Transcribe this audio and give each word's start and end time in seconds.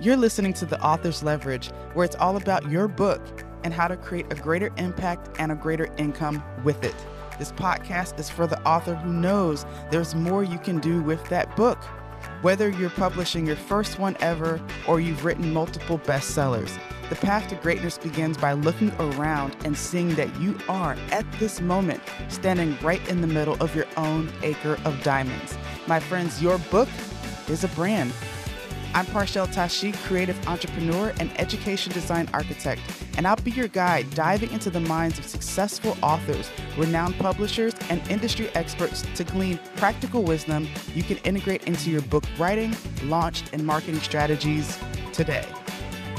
You're 0.00 0.16
listening 0.16 0.54
to 0.54 0.66
The 0.66 0.82
Author's 0.82 1.22
Leverage, 1.22 1.68
where 1.92 2.04
it's 2.04 2.16
all 2.16 2.36
about 2.36 2.68
your 2.68 2.88
book 2.88 3.22
and 3.62 3.72
how 3.72 3.86
to 3.86 3.96
create 3.96 4.26
a 4.28 4.34
greater 4.34 4.72
impact 4.76 5.36
and 5.38 5.52
a 5.52 5.54
greater 5.54 5.88
income 5.98 6.42
with 6.64 6.82
it. 6.82 6.96
This 7.38 7.52
podcast 7.52 8.18
is 8.18 8.28
for 8.28 8.48
the 8.48 8.60
author 8.66 8.96
who 8.96 9.12
knows 9.12 9.64
there's 9.92 10.16
more 10.16 10.42
you 10.42 10.58
can 10.58 10.80
do 10.80 11.00
with 11.00 11.24
that 11.28 11.54
book. 11.54 11.78
Whether 12.42 12.70
you're 12.70 12.90
publishing 12.90 13.46
your 13.46 13.54
first 13.54 14.00
one 14.00 14.16
ever 14.18 14.60
or 14.88 14.98
you've 14.98 15.24
written 15.24 15.52
multiple 15.52 16.00
bestsellers, 16.00 16.76
the 17.08 17.14
path 17.14 17.48
to 17.50 17.54
greatness 17.54 17.96
begins 17.96 18.36
by 18.36 18.54
looking 18.54 18.90
around 18.98 19.56
and 19.64 19.78
seeing 19.78 20.16
that 20.16 20.34
you 20.40 20.58
are, 20.68 20.96
at 21.12 21.24
this 21.38 21.60
moment, 21.60 22.02
standing 22.28 22.76
right 22.82 23.06
in 23.08 23.20
the 23.20 23.28
middle 23.28 23.56
of 23.62 23.76
your 23.76 23.86
own 23.96 24.32
acre 24.42 24.76
of 24.84 25.00
diamonds. 25.04 25.56
My 25.86 26.00
friends, 26.00 26.42
your 26.42 26.58
book 26.58 26.88
is 27.48 27.62
a 27.62 27.68
brand. 27.68 28.12
I'm 28.94 29.06
Parchelle 29.06 29.52
Tashi, 29.52 29.90
creative 30.06 30.46
entrepreneur 30.46 31.12
and 31.18 31.28
education 31.40 31.92
design 31.92 32.28
architect, 32.32 32.80
and 33.16 33.26
I'll 33.26 33.34
be 33.34 33.50
your 33.50 33.66
guide 33.66 34.08
diving 34.10 34.52
into 34.52 34.70
the 34.70 34.78
minds 34.78 35.18
of 35.18 35.26
successful 35.26 35.96
authors, 36.00 36.48
renowned 36.76 37.18
publishers, 37.18 37.74
and 37.90 38.00
industry 38.08 38.50
experts 38.54 39.04
to 39.16 39.24
glean 39.24 39.58
practical 39.74 40.22
wisdom 40.22 40.68
you 40.94 41.02
can 41.02 41.16
integrate 41.18 41.64
into 41.64 41.90
your 41.90 42.02
book 42.02 42.22
writing, 42.38 42.72
launch, 43.02 43.42
and 43.52 43.66
marketing 43.66 43.98
strategies 43.98 44.78
today. 45.12 45.44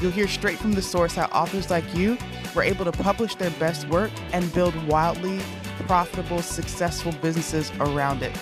You'll 0.02 0.10
hear 0.10 0.28
straight 0.28 0.58
from 0.58 0.74
the 0.74 0.82
source 0.82 1.14
how 1.14 1.28
authors 1.28 1.70
like 1.70 1.94
you 1.94 2.18
were 2.54 2.62
able 2.62 2.84
to 2.84 2.92
publish 2.92 3.36
their 3.36 3.52
best 3.52 3.88
work 3.88 4.10
and 4.34 4.52
build 4.52 4.74
wildly 4.86 5.40
profitable, 5.86 6.42
successful 6.42 7.12
businesses 7.22 7.72
around 7.80 8.22
it. 8.22 8.38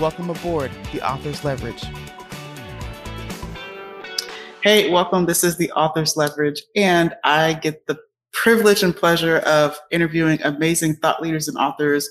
Welcome 0.00 0.30
aboard 0.30 0.72
the 0.92 1.08
Author's 1.08 1.44
Leverage. 1.44 1.84
Hey, 4.60 4.90
welcome. 4.90 5.26
This 5.26 5.44
is 5.44 5.56
the 5.56 5.70
Author's 5.70 6.16
Leverage, 6.16 6.60
and 6.74 7.14
I 7.22 7.52
get 7.52 7.86
the 7.86 7.96
privilege 8.32 8.82
and 8.82 8.94
pleasure 8.94 9.36
of 9.38 9.78
interviewing 9.92 10.42
amazing 10.42 10.96
thought 10.96 11.22
leaders 11.22 11.46
and 11.46 11.56
authors 11.56 12.10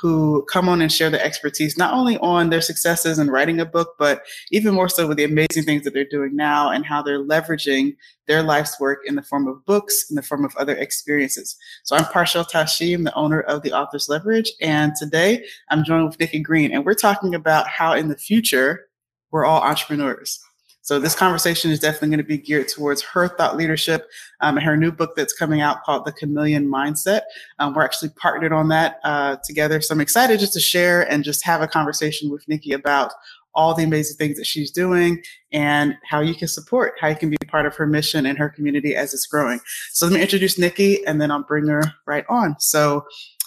who 0.00 0.42
come 0.50 0.70
on 0.70 0.80
and 0.80 0.90
share 0.90 1.10
their 1.10 1.22
expertise, 1.22 1.76
not 1.76 1.92
only 1.92 2.16
on 2.18 2.48
their 2.48 2.62
successes 2.62 3.18
in 3.18 3.28
writing 3.28 3.60
a 3.60 3.66
book, 3.66 3.94
but 3.98 4.22
even 4.50 4.72
more 4.72 4.88
so 4.88 5.06
with 5.06 5.18
the 5.18 5.24
amazing 5.24 5.64
things 5.64 5.84
that 5.84 5.92
they're 5.92 6.06
doing 6.06 6.34
now 6.34 6.70
and 6.70 6.86
how 6.86 7.02
they're 7.02 7.22
leveraging 7.22 7.94
their 8.26 8.42
life's 8.42 8.80
work 8.80 9.00
in 9.04 9.14
the 9.14 9.22
form 9.22 9.46
of 9.46 9.62
books, 9.66 10.06
in 10.08 10.16
the 10.16 10.22
form 10.22 10.46
of 10.46 10.56
other 10.56 10.74
experiences. 10.74 11.58
So 11.84 11.94
I'm 11.94 12.04
Parchelle 12.04 12.48
Tashi, 12.48 12.94
I'm 12.94 13.04
the 13.04 13.14
owner 13.14 13.42
of 13.42 13.60
the 13.60 13.74
Author's 13.74 14.08
Leverage, 14.08 14.50
and 14.62 14.94
today 14.96 15.44
I'm 15.68 15.84
joined 15.84 16.06
with 16.06 16.18
Nikki 16.18 16.40
Green, 16.40 16.72
and 16.72 16.86
we're 16.86 16.94
talking 16.94 17.34
about 17.34 17.68
how 17.68 17.92
in 17.92 18.08
the 18.08 18.16
future 18.16 18.86
we're 19.30 19.44
all 19.44 19.60
entrepreneurs. 19.60 20.42
So 20.82 20.98
this 20.98 21.14
conversation 21.14 21.70
is 21.70 21.78
definitely 21.78 22.08
going 22.08 22.18
to 22.18 22.24
be 22.24 22.38
geared 22.38 22.68
towards 22.68 23.02
her 23.02 23.28
thought 23.28 23.56
leadership 23.56 24.08
um, 24.40 24.56
and 24.56 24.66
her 24.66 24.76
new 24.76 24.90
book 24.92 25.14
that's 25.16 25.32
coming 25.32 25.60
out 25.60 25.82
called 25.84 26.04
The 26.04 26.12
Chameleon 26.12 26.68
Mindset. 26.68 27.22
Um, 27.58 27.72
we're 27.72 27.84
actually 27.84 28.10
partnered 28.10 28.52
on 28.52 28.68
that 28.68 28.98
uh, 29.04 29.36
together. 29.44 29.80
So 29.80 29.94
I'm 29.94 30.00
excited 30.00 30.40
just 30.40 30.52
to 30.54 30.60
share 30.60 31.10
and 31.10 31.24
just 31.24 31.44
have 31.44 31.62
a 31.62 31.68
conversation 31.68 32.30
with 32.30 32.46
Nikki 32.48 32.72
about 32.72 33.12
all 33.54 33.74
the 33.74 33.84
amazing 33.84 34.16
things 34.16 34.36
that 34.38 34.46
she's 34.46 34.70
doing 34.70 35.22
and 35.52 35.94
how 36.04 36.20
you 36.20 36.34
can 36.34 36.48
support, 36.48 36.94
how 37.00 37.08
you 37.08 37.16
can 37.16 37.30
be 37.30 37.36
part 37.48 37.66
of 37.66 37.76
her 37.76 37.86
mission 37.86 38.26
and 38.26 38.38
her 38.38 38.48
community 38.48 38.96
as 38.96 39.12
it's 39.14 39.26
growing. 39.26 39.60
So 39.92 40.06
let 40.06 40.14
me 40.14 40.22
introduce 40.22 40.58
Nikki 40.58 41.04
and 41.06 41.20
then 41.20 41.30
I'll 41.30 41.42
bring 41.42 41.66
her 41.68 41.82
right 42.06 42.24
on. 42.28 42.56
So 42.58 43.04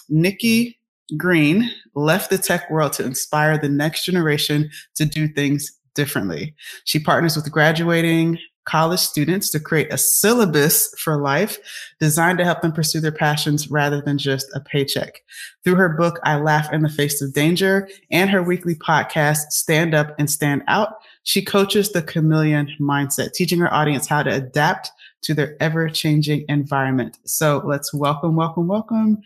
Nikki 0.08 0.78
Green 1.16 1.70
left 1.94 2.30
the 2.30 2.38
tech 2.38 2.70
world 2.70 2.92
to 2.94 3.04
inspire 3.04 3.58
the 3.58 3.68
next 3.68 4.04
generation 4.04 4.70
to 4.94 5.04
do 5.04 5.28
things 5.28 5.72
differently. 5.96 6.54
She 6.84 7.00
partners 7.00 7.34
with 7.34 7.50
graduating 7.50 8.38
college 8.66 9.00
students 9.00 9.48
to 9.50 9.60
create 9.60 9.92
a 9.92 9.98
syllabus 9.98 10.92
for 10.98 11.16
life 11.16 11.58
designed 12.00 12.36
to 12.38 12.44
help 12.44 12.60
them 12.60 12.72
pursue 12.72 13.00
their 13.00 13.12
passions 13.12 13.70
rather 13.70 14.02
than 14.02 14.18
just 14.18 14.50
a 14.54 14.60
paycheck. 14.60 15.22
Through 15.64 15.76
her 15.76 15.88
book, 15.88 16.18
I 16.24 16.36
Laugh 16.36 16.72
in 16.72 16.82
the 16.82 16.88
Face 16.88 17.22
of 17.22 17.32
Danger 17.32 17.88
and 18.10 18.28
her 18.28 18.42
weekly 18.42 18.74
podcast, 18.74 19.50
Stand 19.50 19.94
Up 19.94 20.14
and 20.18 20.28
Stand 20.28 20.62
Out, 20.66 20.94
she 21.22 21.44
coaches 21.44 21.90
the 21.90 22.02
chameleon 22.02 22.68
mindset, 22.80 23.32
teaching 23.32 23.58
her 23.60 23.72
audience 23.72 24.06
how 24.06 24.22
to 24.22 24.34
adapt 24.34 24.90
to 25.22 25.34
their 25.34 25.56
ever 25.60 25.88
changing 25.88 26.44
environment. 26.48 27.18
So 27.24 27.62
let's 27.64 27.94
welcome, 27.94 28.36
welcome, 28.36 28.68
welcome 28.68 29.22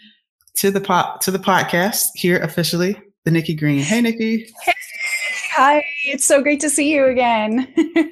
to 0.57 0.71
the 0.71 0.81
pot, 0.81 1.21
to 1.23 1.31
the 1.31 1.39
podcast 1.39 2.07
here 2.15 2.39
officially, 2.39 2.99
the 3.25 3.31
Nikki 3.31 3.55
Green. 3.55 3.81
Hey, 3.81 4.01
Nikki. 4.01 4.51
Hey. 4.65 4.73
Hi, 5.53 5.85
it's 6.05 6.25
so 6.25 6.43
great 6.43 6.61
to 6.61 6.71
see 6.71 6.93
you 6.93 7.07
again. 7.07 7.67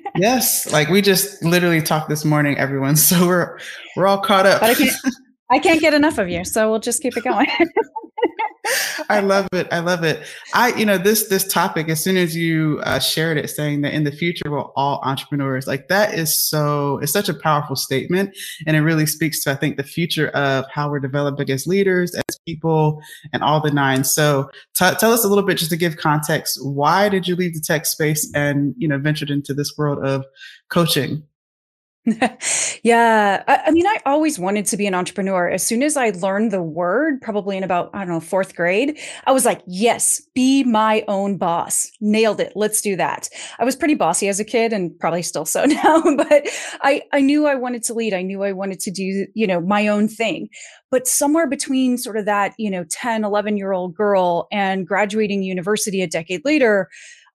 yes, 0.17 0.71
like 0.73 0.89
we 0.89 1.01
just 1.01 1.41
literally 1.45 1.81
talked 1.81 2.09
this 2.09 2.25
morning, 2.25 2.59
everyone. 2.59 2.97
So 2.97 3.29
we're 3.29 3.59
we're 3.97 4.09
all 4.09 4.19
caught 4.19 4.45
up. 4.45 4.61
But 4.61 4.71
I 4.71 4.75
can't 4.75 4.97
I 5.51 5.59
can't 5.61 5.81
get 5.81 5.95
enough 5.95 6.19
of 6.19 6.29
you, 6.29 6.45
so 6.45 6.69
we'll 6.69 6.81
just 6.81 7.01
keep 7.01 7.17
it 7.17 7.23
going. 7.23 7.47
I 9.09 9.21
love 9.21 9.49
it. 9.53 9.69
I 9.71 9.79
love 9.79 10.03
it. 10.03 10.21
I, 10.53 10.75
you 10.75 10.85
know, 10.85 10.99
this 10.99 11.29
this 11.29 11.47
topic. 11.47 11.89
As 11.89 12.03
soon 12.03 12.17
as 12.17 12.35
you 12.35 12.81
uh, 12.83 12.99
shared 12.99 13.39
it, 13.39 13.49
saying 13.49 13.83
that 13.83 13.95
in 13.95 14.03
the 14.03 14.13
future 14.13 14.51
we're 14.51 14.65
all 14.77 15.01
entrepreneurs, 15.05 15.69
like 15.69 15.87
that 15.89 16.15
is 16.15 16.39
so. 16.39 16.99
It's 16.99 17.13
such 17.13 17.29
a 17.29 17.35
powerful 17.35 17.77
statement, 17.77 18.37
and 18.67 18.77
it 18.77 18.81
really 18.81 19.07
speaks 19.07 19.45
to 19.45 19.53
I 19.53 19.55
think 19.55 19.77
the 19.77 19.85
future 19.85 20.29
of 20.31 20.65
how 20.73 20.91
we're 20.91 20.99
developing 20.99 21.49
as 21.51 21.69
leaders, 21.69 22.15
as 22.15 22.38
people, 22.49 23.03
and 23.33 23.43
all 23.43 23.61
the 23.61 23.71
nine. 23.71 24.05
So, 24.05 24.51
t- 24.75 24.99
tell 24.99 25.13
us 25.13 25.25
a 25.25 25.29
little 25.29 25.45
bit 25.45 25.59
just 25.59 25.71
to 25.71 25.77
give 25.77 25.97
context. 25.97 26.59
Why 26.63 27.09
did 27.09 27.29
you 27.29 27.37
leave 27.37 27.55
the 27.55 27.61
tech 27.61 27.85
space 27.85 28.31
and 28.35 28.75
you 28.79 28.89
know 28.89 28.99
ventured 28.99 29.31
into 29.31 29.53
this 29.53 29.77
world 29.77 30.05
of 30.05 30.25
coaching? 30.71 31.23
yeah. 32.83 33.43
I, 33.47 33.63
I, 33.67 33.71
mean, 33.71 33.87
I 33.87 33.99
always 34.07 34.39
wanted 34.39 34.67
to 34.67 34.77
be 34.77 34.87
an 34.87 34.95
entrepreneur. 34.95 35.49
As 35.49 35.67
soon 35.67 35.83
as 35.83 35.97
I 35.97 36.11
learned 36.11 36.53
the 36.53 36.63
word, 36.63 37.21
probably 37.21 37.57
in 37.57 37.63
about, 37.63 37.91
I 37.93 38.01
don't 38.01 38.09
know, 38.09 38.21
fourth 38.21 38.55
grade, 38.55 38.99
I 39.27 39.33
was 39.33 39.45
like, 39.45 39.63
yes, 39.67 40.23
be 40.35 40.65
my 40.65 41.05
own 41.09 41.37
boss. 41.37 41.91
Nailed 42.01 42.41
it. 42.41 42.53
Let's 42.55 42.81
do 42.81 42.97
that. 42.97 43.29
I 43.59 43.65
was 43.65 43.77
pretty 43.77 43.95
bossy 43.95 44.29
as 44.29 44.41
a 44.41 44.45
kid 44.45 44.73
and 44.73 44.99
probably 44.99 45.23
still 45.23 45.45
so 45.45 45.65
now, 45.67 46.03
but 46.17 46.49
I, 46.83 47.03
I 47.13 47.21
knew 47.21 47.47
I 47.47 47.55
wanted 47.55 47.83
to 47.85 47.95
lead. 47.95 48.15
I 48.15 48.23
knew 48.23 48.43
I 48.43 48.53
wanted 48.53 48.81
to 48.81 48.91
do, 48.91 49.27
you 49.35 49.47
know, 49.47 49.61
my 49.61 49.87
own 49.89 50.09
thing. 50.09 50.49
But 50.91 51.07
somewhere 51.07 51.47
between 51.47 51.99
sort 51.99 52.17
of 52.17 52.25
that, 52.25 52.55
you 52.59 52.71
know, 52.71 52.85
10, 52.91 53.25
11 53.25 53.57
year 53.57 53.73
old 53.73 53.95
girl 53.95 54.49
and 54.51 54.87
graduating 54.87 55.43
university 55.43 56.01
a 56.01 56.07
decade 56.07 56.45
later, 56.45 56.89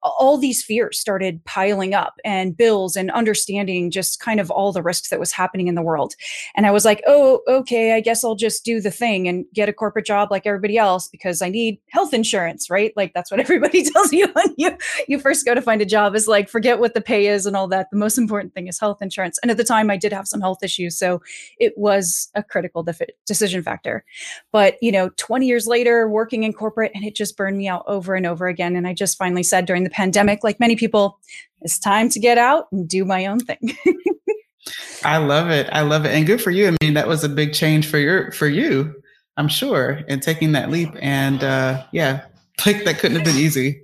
all 0.03 0.38
these 0.38 0.64
fears 0.64 1.00
started 1.00 1.44
piling 1.46 1.94
up 1.94 2.16
and 2.25 2.56
bills 2.58 2.96
and 2.96 3.09
understanding 3.12 3.90
just 3.90 4.19
kind 4.19 4.40
of 4.40 4.52
all 4.52 4.72
the 4.72 4.81
risks 4.81 5.09
that 5.09 5.19
was 5.19 5.31
happening 5.31 5.68
in 5.68 5.75
the 5.75 5.81
world. 5.81 6.14
And 6.56 6.66
I 6.66 6.72
was 6.72 6.86
like, 6.86 7.02
oh, 7.08 7.41
okay, 7.47 7.94
I 7.94 8.02
guess 8.02 8.24
I'll 8.24 8.36
just 8.36 8.66
do 8.66 8.81
the 8.81 8.91
thing 8.91 9.28
and 9.28 9.46
get 9.53 9.69
a 9.69 9.74
corporate 9.74 10.06
job 10.06 10.30
like 10.30 10.46
everybody 10.46 10.78
else 10.78 11.08
because 11.08 11.41
I 11.41 11.50
need 11.50 11.80
health 11.90 12.14
insurance, 12.14 12.69
right? 12.69 12.91
Like 12.96 13.14
that's 13.14 13.31
what 13.31 13.40
everybody 13.40 13.84
tells 13.84 14.12
you 14.12 14.28
when 14.34 14.53
you, 14.58 14.78
you 15.08 15.19
first 15.19 15.46
go 15.46 15.56
to 15.56 15.62
find 15.62 15.81
a 15.81 15.86
job 15.86 16.16
is 16.16 16.28
like, 16.28 16.50
forget 16.50 16.80
what 16.80 16.94
the 16.94 17.02
pay 17.02 17.28
is 17.28 17.46
and 17.46 17.56
all 17.56 17.68
that. 17.70 17.88
The 17.91 17.97
most 17.97 18.18
important 18.18 18.53
thing 18.53 18.68
is 18.68 18.80
health 18.80 19.02
insurance. 19.02 19.40
And 19.41 19.52
at 19.52 19.58
the 19.58 19.64
time 19.64 19.90
I 19.90 19.97
did 19.97 20.12
have 20.12 20.28
some 20.28 20.41
health 20.41 20.64
issues. 20.64 20.97
So 20.97 21.22
it 21.59 21.74
was 21.78 22.30
a 22.35 22.44
critical 22.44 22.84
def- 22.84 23.02
decision 23.25 23.64
factor. 23.64 24.03
But, 24.52 24.75
you 24.81 24.91
know, 24.91 25.09
20 25.18 25.47
years 25.47 25.66
later, 25.68 26.09
working 26.09 26.44
in 26.44 26.53
corporate 26.53 26.91
and 26.94 27.06
it 27.06 27.16
just 27.16 27.38
burned 27.38 27.58
me 27.58 27.68
out 27.68 27.84
over 27.88 28.16
and 28.16 28.25
over 28.25 28.47
again. 28.47 28.75
And 28.75 28.88
I 28.88 28.94
just 28.94 29.18
finally 29.18 29.44
said 29.44 29.66
during 29.66 29.84
the 29.84 29.93
pandemic, 29.94 30.44
like 30.44 30.59
many 30.59 30.76
people, 30.76 31.20
it's 31.62 31.80
time 31.80 32.09
to 32.09 32.20
get 32.20 32.38
out 32.38 32.68
and 32.72 32.88
do 32.88 33.06
my 33.06 33.26
own 33.26 33.40
thing. 33.40 33.78
I 35.04 35.18
love 35.18 35.50
it. 35.50 35.70
I 35.72 35.81
love 35.81 36.06
it. 36.06 36.14
And 36.14 36.26
good 36.26 36.42
for 36.42 36.52
you. 36.52 36.70
I 36.70 36.78
mean, 36.81 36.94
that 36.94 37.08
was 37.08 37.24
a 37.24 37.30
big 37.30 37.54
change 37.54 37.88
for 37.88 37.98
your 37.98 38.32
for 38.32 38.48
you, 38.48 38.94
I'm 39.38 39.48
sure, 39.48 40.02
and 40.08 40.22
taking 40.22 40.53
that 40.53 40.70
leap. 40.70 40.90
And 41.02 41.44
uh 41.44 41.86
yeah, 41.92 42.26
like 42.66 42.84
that 42.86 43.00
couldn't 43.00 43.18
have 43.18 43.26
been 43.26 43.38
easy. 43.38 43.82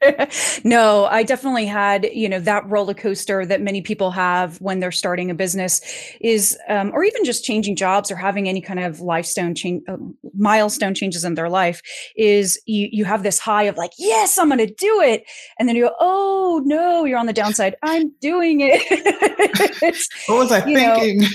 no, 0.64 1.06
I 1.06 1.22
definitely 1.22 1.66
had, 1.66 2.04
you 2.12 2.28
know, 2.28 2.40
that 2.40 2.68
roller 2.68 2.94
coaster 2.94 3.46
that 3.46 3.60
many 3.60 3.80
people 3.80 4.10
have 4.10 4.60
when 4.60 4.80
they're 4.80 4.92
starting 4.92 5.30
a 5.30 5.34
business 5.34 5.80
is, 6.20 6.58
um, 6.68 6.90
or 6.94 7.02
even 7.02 7.24
just 7.24 7.44
changing 7.44 7.76
jobs 7.76 8.10
or 8.10 8.16
having 8.16 8.48
any 8.48 8.60
kind 8.60 8.80
of 8.80 9.00
lifestone 9.00 9.54
change, 9.54 9.82
uh, 9.88 9.96
milestone 10.36 10.94
changes 10.94 11.24
in 11.24 11.34
their 11.34 11.48
life 11.48 11.80
is 12.16 12.60
you, 12.66 12.88
you 12.92 13.04
have 13.04 13.22
this 13.22 13.38
high 13.38 13.64
of 13.64 13.76
like, 13.76 13.92
yes, 13.98 14.38
I'm 14.38 14.48
going 14.48 14.58
to 14.58 14.66
do 14.66 15.00
it. 15.00 15.24
And 15.58 15.68
then 15.68 15.76
you 15.76 15.84
go, 15.88 15.94
oh 15.98 16.62
no, 16.64 17.04
you're 17.04 17.18
on 17.18 17.26
the 17.26 17.32
downside. 17.32 17.76
I'm 17.82 18.12
doing 18.20 18.60
it. 18.62 19.96
what 20.26 20.38
was 20.38 20.52
I 20.52 20.60
thinking? 20.60 21.20
Know, 21.20 21.28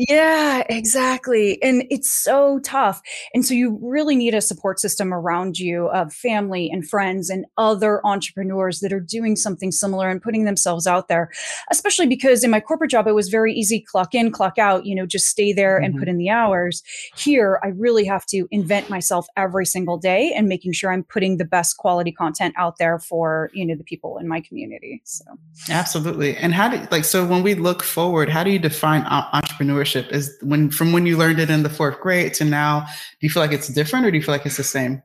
Yeah, 0.00 0.62
exactly. 0.68 1.60
And 1.60 1.82
it's 1.90 2.08
so 2.08 2.60
tough. 2.60 3.02
And 3.34 3.44
so 3.44 3.52
you 3.52 3.80
really 3.82 4.14
need 4.14 4.32
a 4.32 4.40
support 4.40 4.78
system 4.78 5.12
around 5.12 5.58
you 5.58 5.88
of 5.88 6.14
family 6.14 6.70
and 6.70 6.88
friends 6.88 7.28
and 7.28 7.46
other 7.56 8.00
entrepreneurs 8.06 8.78
that 8.78 8.92
are 8.92 9.00
doing 9.00 9.34
something 9.34 9.72
similar 9.72 10.08
and 10.08 10.22
putting 10.22 10.44
themselves 10.44 10.86
out 10.86 11.08
there. 11.08 11.32
Especially 11.72 12.06
because 12.06 12.44
in 12.44 12.50
my 12.52 12.60
corporate 12.60 12.92
job, 12.92 13.08
it 13.08 13.12
was 13.12 13.28
very 13.28 13.52
easy 13.52 13.80
clock 13.80 14.14
in, 14.14 14.30
clock 14.30 14.56
out, 14.56 14.86
you 14.86 14.94
know, 14.94 15.04
just 15.04 15.26
stay 15.26 15.52
there 15.52 15.78
and 15.78 15.94
mm-hmm. 15.94 15.98
put 15.98 16.08
in 16.08 16.16
the 16.16 16.30
hours. 16.30 16.84
Here, 17.16 17.58
I 17.64 17.68
really 17.68 18.04
have 18.04 18.24
to 18.26 18.46
invent 18.52 18.88
myself 18.88 19.26
every 19.36 19.66
single 19.66 19.98
day 19.98 20.32
and 20.32 20.46
making 20.46 20.74
sure 20.74 20.92
I'm 20.92 21.02
putting 21.02 21.38
the 21.38 21.44
best 21.44 21.76
quality 21.76 22.12
content 22.12 22.54
out 22.56 22.78
there 22.78 23.00
for, 23.00 23.50
you 23.52 23.66
know, 23.66 23.74
the 23.74 23.82
people 23.82 24.18
in 24.18 24.28
my 24.28 24.42
community. 24.42 25.02
So 25.02 25.24
Absolutely. 25.68 26.36
And 26.36 26.54
how 26.54 26.68
do 26.68 26.86
like 26.92 27.04
so 27.04 27.26
when 27.26 27.42
we 27.42 27.54
look 27.56 27.82
forward, 27.82 28.28
how 28.28 28.44
do 28.44 28.52
you 28.52 28.60
define 28.60 29.02
entrepreneurship 29.02 29.87
entrepreneurship 29.88 30.12
is 30.12 30.36
when 30.42 30.70
from 30.70 30.92
when 30.92 31.06
you 31.06 31.16
learned 31.16 31.40
it 31.40 31.50
in 31.50 31.62
the 31.62 31.70
fourth 31.70 32.00
grade 32.00 32.34
to 32.34 32.44
now 32.44 32.80
do 32.80 33.26
you 33.26 33.30
feel 33.30 33.42
like 33.42 33.52
it's 33.52 33.68
different 33.68 34.06
or 34.06 34.10
do 34.10 34.16
you 34.16 34.22
feel 34.22 34.34
like 34.34 34.46
it's 34.46 34.56
the 34.56 34.64
same 34.64 35.02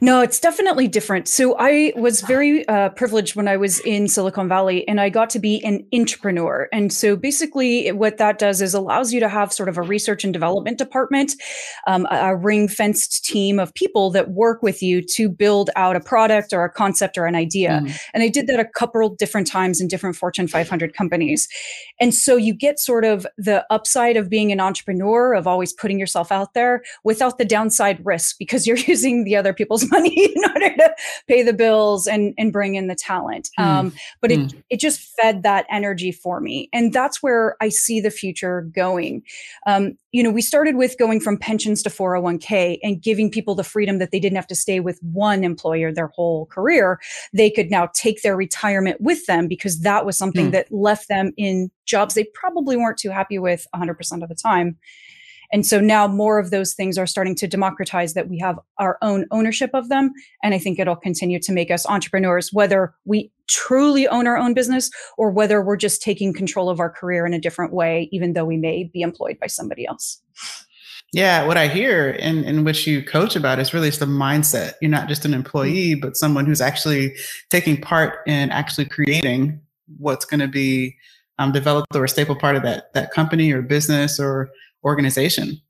no, 0.00 0.20
it's 0.20 0.40
definitely 0.40 0.88
different. 0.88 1.28
So 1.28 1.56
I 1.58 1.92
was 1.96 2.20
very 2.20 2.66
uh, 2.68 2.90
privileged 2.90 3.36
when 3.36 3.48
I 3.48 3.56
was 3.56 3.80
in 3.80 4.08
Silicon 4.08 4.48
Valley 4.48 4.86
and 4.88 5.00
I 5.00 5.08
got 5.08 5.30
to 5.30 5.38
be 5.38 5.62
an 5.64 5.86
entrepreneur. 5.92 6.68
And 6.72 6.92
so 6.92 7.16
basically, 7.16 7.90
what 7.92 8.18
that 8.18 8.38
does 8.38 8.60
is 8.62 8.74
allows 8.74 9.12
you 9.12 9.20
to 9.20 9.28
have 9.28 9.52
sort 9.52 9.68
of 9.68 9.78
a 9.78 9.82
research 9.82 10.24
and 10.24 10.32
development 10.32 10.78
department, 10.78 11.34
um, 11.86 12.06
a 12.10 12.36
ring 12.36 12.68
fenced 12.68 13.24
team 13.24 13.58
of 13.58 13.72
people 13.74 14.10
that 14.10 14.30
work 14.30 14.62
with 14.62 14.82
you 14.82 15.02
to 15.02 15.28
build 15.28 15.70
out 15.76 15.96
a 15.96 16.00
product 16.00 16.52
or 16.52 16.64
a 16.64 16.70
concept 16.70 17.18
or 17.18 17.26
an 17.26 17.34
idea. 17.34 17.80
Mm. 17.82 17.98
And 18.14 18.22
I 18.22 18.28
did 18.28 18.46
that 18.46 18.60
a 18.60 18.64
couple 18.64 19.14
different 19.14 19.46
times 19.46 19.80
in 19.80 19.88
different 19.88 20.16
Fortune 20.16 20.48
500 20.48 20.94
companies. 20.94 21.48
And 22.00 22.14
so 22.14 22.36
you 22.36 22.54
get 22.54 22.78
sort 22.78 23.04
of 23.04 23.26
the 23.36 23.64
upside 23.70 24.16
of 24.16 24.28
being 24.28 24.52
an 24.52 24.60
entrepreneur, 24.60 25.34
of 25.34 25.46
always 25.46 25.72
putting 25.72 25.98
yourself 25.98 26.30
out 26.30 26.54
there 26.54 26.82
without 27.04 27.38
the 27.38 27.44
downside 27.44 28.04
risk 28.04 28.36
because 28.38 28.66
you're 28.66 28.76
using 28.86 29.24
the 29.24 29.36
other 29.36 29.52
people's 29.66 29.90
money 29.90 30.32
in 30.34 30.44
order 30.44 30.74
to 30.76 30.94
pay 31.26 31.42
the 31.42 31.52
bills 31.52 32.06
and 32.06 32.34
and 32.38 32.52
bring 32.52 32.76
in 32.76 32.86
the 32.86 32.94
talent. 32.94 33.50
Mm. 33.58 33.64
Um, 33.64 33.92
but 34.20 34.30
mm. 34.30 34.44
it 34.44 34.52
hmm. 34.52 34.58
it 34.70 34.80
just 34.80 35.00
fed 35.16 35.42
that 35.42 35.66
energy 35.70 36.12
for 36.12 36.40
me, 36.40 36.68
and 36.72 36.92
that's 36.92 37.22
where 37.22 37.56
I 37.60 37.68
see 37.68 38.00
the 38.00 38.10
future 38.10 38.62
going. 38.72 39.22
Um, 39.66 39.96
you 40.12 40.22
know, 40.22 40.30
we 40.30 40.40
started 40.40 40.76
with 40.76 40.96
going 40.98 41.20
from 41.20 41.36
pensions 41.36 41.82
to 41.82 41.90
401k 41.90 42.78
and 42.82 43.02
giving 43.02 43.30
people 43.30 43.54
the 43.54 43.64
freedom 43.64 43.98
that 43.98 44.12
they 44.12 44.20
didn't 44.20 44.36
have 44.36 44.46
to 44.46 44.54
stay 44.54 44.80
with 44.80 44.98
one 45.02 45.44
employer 45.44 45.92
their 45.92 46.06
whole 46.08 46.46
career. 46.46 46.98
They 47.34 47.50
could 47.50 47.70
now 47.70 47.90
take 47.92 48.22
their 48.22 48.36
retirement 48.36 49.00
with 49.00 49.26
them 49.26 49.46
because 49.46 49.80
that 49.80 50.06
was 50.06 50.16
something 50.16 50.48
mm. 50.48 50.52
that 50.52 50.72
left 50.72 51.08
them 51.08 51.32
in 51.36 51.70
jobs 51.86 52.14
they 52.14 52.24
probably 52.34 52.76
weren't 52.76 52.98
too 52.98 53.10
happy 53.10 53.38
with 53.38 53.66
100% 53.74 54.22
of 54.22 54.28
the 54.28 54.34
time. 54.34 54.76
And 55.52 55.66
so 55.66 55.80
now 55.80 56.06
more 56.06 56.38
of 56.38 56.50
those 56.50 56.74
things 56.74 56.98
are 56.98 57.06
starting 57.06 57.34
to 57.36 57.46
democratize 57.46 58.14
that 58.14 58.28
we 58.28 58.38
have 58.38 58.58
our 58.78 58.98
own 59.02 59.26
ownership 59.30 59.70
of 59.74 59.88
them. 59.88 60.12
And 60.42 60.54
I 60.54 60.58
think 60.58 60.78
it'll 60.78 60.96
continue 60.96 61.38
to 61.40 61.52
make 61.52 61.70
us 61.70 61.86
entrepreneurs, 61.86 62.52
whether 62.52 62.94
we 63.04 63.30
truly 63.48 64.08
own 64.08 64.26
our 64.26 64.36
own 64.36 64.54
business 64.54 64.90
or 65.16 65.30
whether 65.30 65.62
we're 65.62 65.76
just 65.76 66.02
taking 66.02 66.32
control 66.32 66.68
of 66.68 66.80
our 66.80 66.90
career 66.90 67.26
in 67.26 67.34
a 67.34 67.40
different 67.40 67.72
way, 67.72 68.08
even 68.12 68.32
though 68.32 68.44
we 68.44 68.56
may 68.56 68.84
be 68.84 69.02
employed 69.02 69.38
by 69.40 69.46
somebody 69.46 69.86
else. 69.86 70.20
Yeah, 71.12 71.46
what 71.46 71.56
I 71.56 71.68
hear 71.68 72.10
in, 72.10 72.44
in 72.44 72.64
which 72.64 72.86
you 72.86 73.02
coach 73.02 73.36
about 73.36 73.58
is 73.58 73.72
really 73.72 73.88
it's 73.88 73.98
the 73.98 74.06
mindset. 74.06 74.74
You're 74.80 74.90
not 74.90 75.08
just 75.08 75.24
an 75.24 75.34
employee, 75.34 75.92
mm-hmm. 75.92 76.00
but 76.00 76.16
someone 76.16 76.46
who's 76.46 76.60
actually 76.60 77.14
taking 77.48 77.80
part 77.80 78.18
in 78.26 78.50
actually 78.50 78.86
creating 78.86 79.60
what's 79.98 80.24
going 80.24 80.40
to 80.40 80.48
be 80.48 80.96
um, 81.38 81.52
developed 81.52 81.94
or 81.94 82.04
a 82.04 82.08
staple 82.08 82.34
part 82.34 82.56
of 82.56 82.62
that 82.62 82.92
that 82.94 83.12
company 83.12 83.52
or 83.52 83.62
business 83.62 84.18
or 84.18 84.50
organization. 84.84 85.60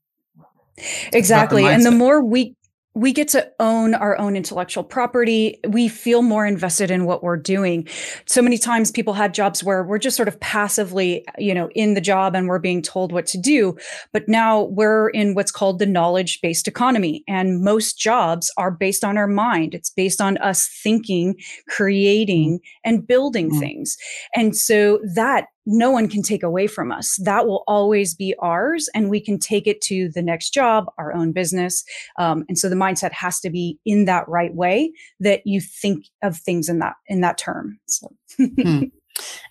Exactly. 1.13 1.63
The 1.63 1.71
and 1.71 1.85
the 1.85 1.91
more 1.91 2.23
we 2.23 2.57
we 2.97 3.13
get 3.13 3.29
to 3.29 3.47
own 3.61 3.93
our 3.95 4.19
own 4.19 4.37
intellectual 4.37 4.83
property. 4.83 5.61
We 5.69 5.87
feel 5.87 6.23
more 6.23 6.47
invested 6.47 6.91
in 6.91 7.05
what 7.05 7.23
we're 7.23 7.37
doing. 7.37 7.87
So 8.25 8.41
many 8.41 8.57
times 8.57 8.91
people 8.91 9.13
had 9.13 9.35
jobs 9.35 9.63
where 9.63 9.85
we're 9.85 9.99
just 9.99 10.17
sort 10.17 10.29
of 10.29 10.41
passively, 10.41 11.23
you 11.37 11.53
know, 11.53 11.69
in 11.75 11.93
the 11.93 12.01
job 12.01 12.35
and 12.35 12.49
we're 12.49 12.59
being 12.59 12.81
told 12.81 13.13
what 13.13 13.27
to 13.27 13.39
do. 13.39 13.77
But 14.15 14.31
now 14.31 14.63
we're 14.63 15.11
in 15.11 15.35
what's 15.35 15.53
called 15.53 15.79
the 15.79 15.85
knowledge 15.85 16.41
based 16.41 16.67
economy. 16.67 17.23
And 17.29 17.61
most 17.63 17.99
jobs 17.99 18.51
are 18.57 18.71
based 18.71 19.05
on 19.05 19.19
our 19.19 19.29
mind. 19.29 19.75
It's 19.75 19.91
based 19.91 20.23
on 20.23 20.39
us 20.39 20.67
thinking, 20.83 21.37
creating, 21.69 22.61
and 22.83 23.07
building 23.07 23.51
mm-hmm. 23.51 23.61
things. 23.61 23.99
And 24.35 24.57
so 24.57 25.01
that 25.15 25.49
no 25.67 25.91
one 25.91 26.09
can 26.09 26.23
take 26.23 26.43
away 26.43 26.67
from 26.67 26.93
us. 26.93 27.17
That 27.17 27.47
will 27.47 27.65
always 27.67 28.15
be 28.15 28.35
ours, 28.39 28.89
and 28.95 29.11
we 29.11 29.21
can 29.21 29.39
take 29.39 29.67
it 29.67 29.81
to 29.83 30.09
the 30.09 30.23
next 30.23 30.51
job, 30.51 30.87
our 30.97 31.13
own 31.13 31.33
business. 31.33 31.85
Um, 32.19 32.45
and 32.49 32.59
so 32.59 32.69
the 32.69 32.77
mindset 32.77 33.13
has 33.13 33.41
to 33.41 33.51
be 33.51 33.79
in 33.85 34.05
that 34.05 34.29
right 34.29 34.55
way 34.55 34.93
that 35.21 35.47
you 35.47 35.61
think 35.61 36.07
of 36.23 36.37
things 36.37 36.69
in 36.69 36.79
that 36.79 36.95
in 37.09 37.21
that 37.21 37.39
term. 37.39 37.79
So. 37.87 38.09
hmm. 38.37 38.85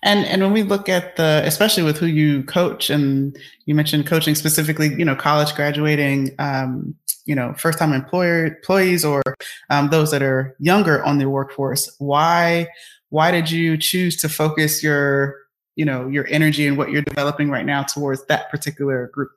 And 0.04 0.24
and 0.26 0.42
when 0.42 0.52
we 0.52 0.62
look 0.62 0.88
at 0.88 1.16
the, 1.16 1.42
especially 1.44 1.82
with 1.82 1.98
who 1.98 2.06
you 2.06 2.44
coach, 2.44 2.88
and 2.88 3.36
you 3.64 3.74
mentioned 3.74 4.06
coaching 4.06 4.36
specifically, 4.36 4.94
you 4.94 5.04
know, 5.04 5.16
college 5.16 5.54
graduating, 5.56 6.34
um, 6.38 6.94
you 7.24 7.34
know, 7.34 7.52
first 7.54 7.78
time 7.78 7.92
employer 7.92 8.46
employees 8.46 9.04
or 9.04 9.22
um, 9.70 9.90
those 9.90 10.12
that 10.12 10.22
are 10.22 10.54
younger 10.60 11.04
on 11.04 11.18
the 11.18 11.28
workforce. 11.28 11.92
Why 11.98 12.68
why 13.10 13.30
did 13.30 13.50
you 13.50 13.76
choose 13.76 14.16
to 14.18 14.28
focus 14.28 14.82
your 14.82 15.36
you 15.76 15.84
know 15.84 16.08
your 16.08 16.26
energy 16.28 16.66
and 16.66 16.76
what 16.76 16.90
you're 16.90 17.02
developing 17.02 17.50
right 17.50 17.66
now 17.66 17.82
towards 17.82 18.24
that 18.26 18.50
particular 18.50 19.08
group 19.12 19.30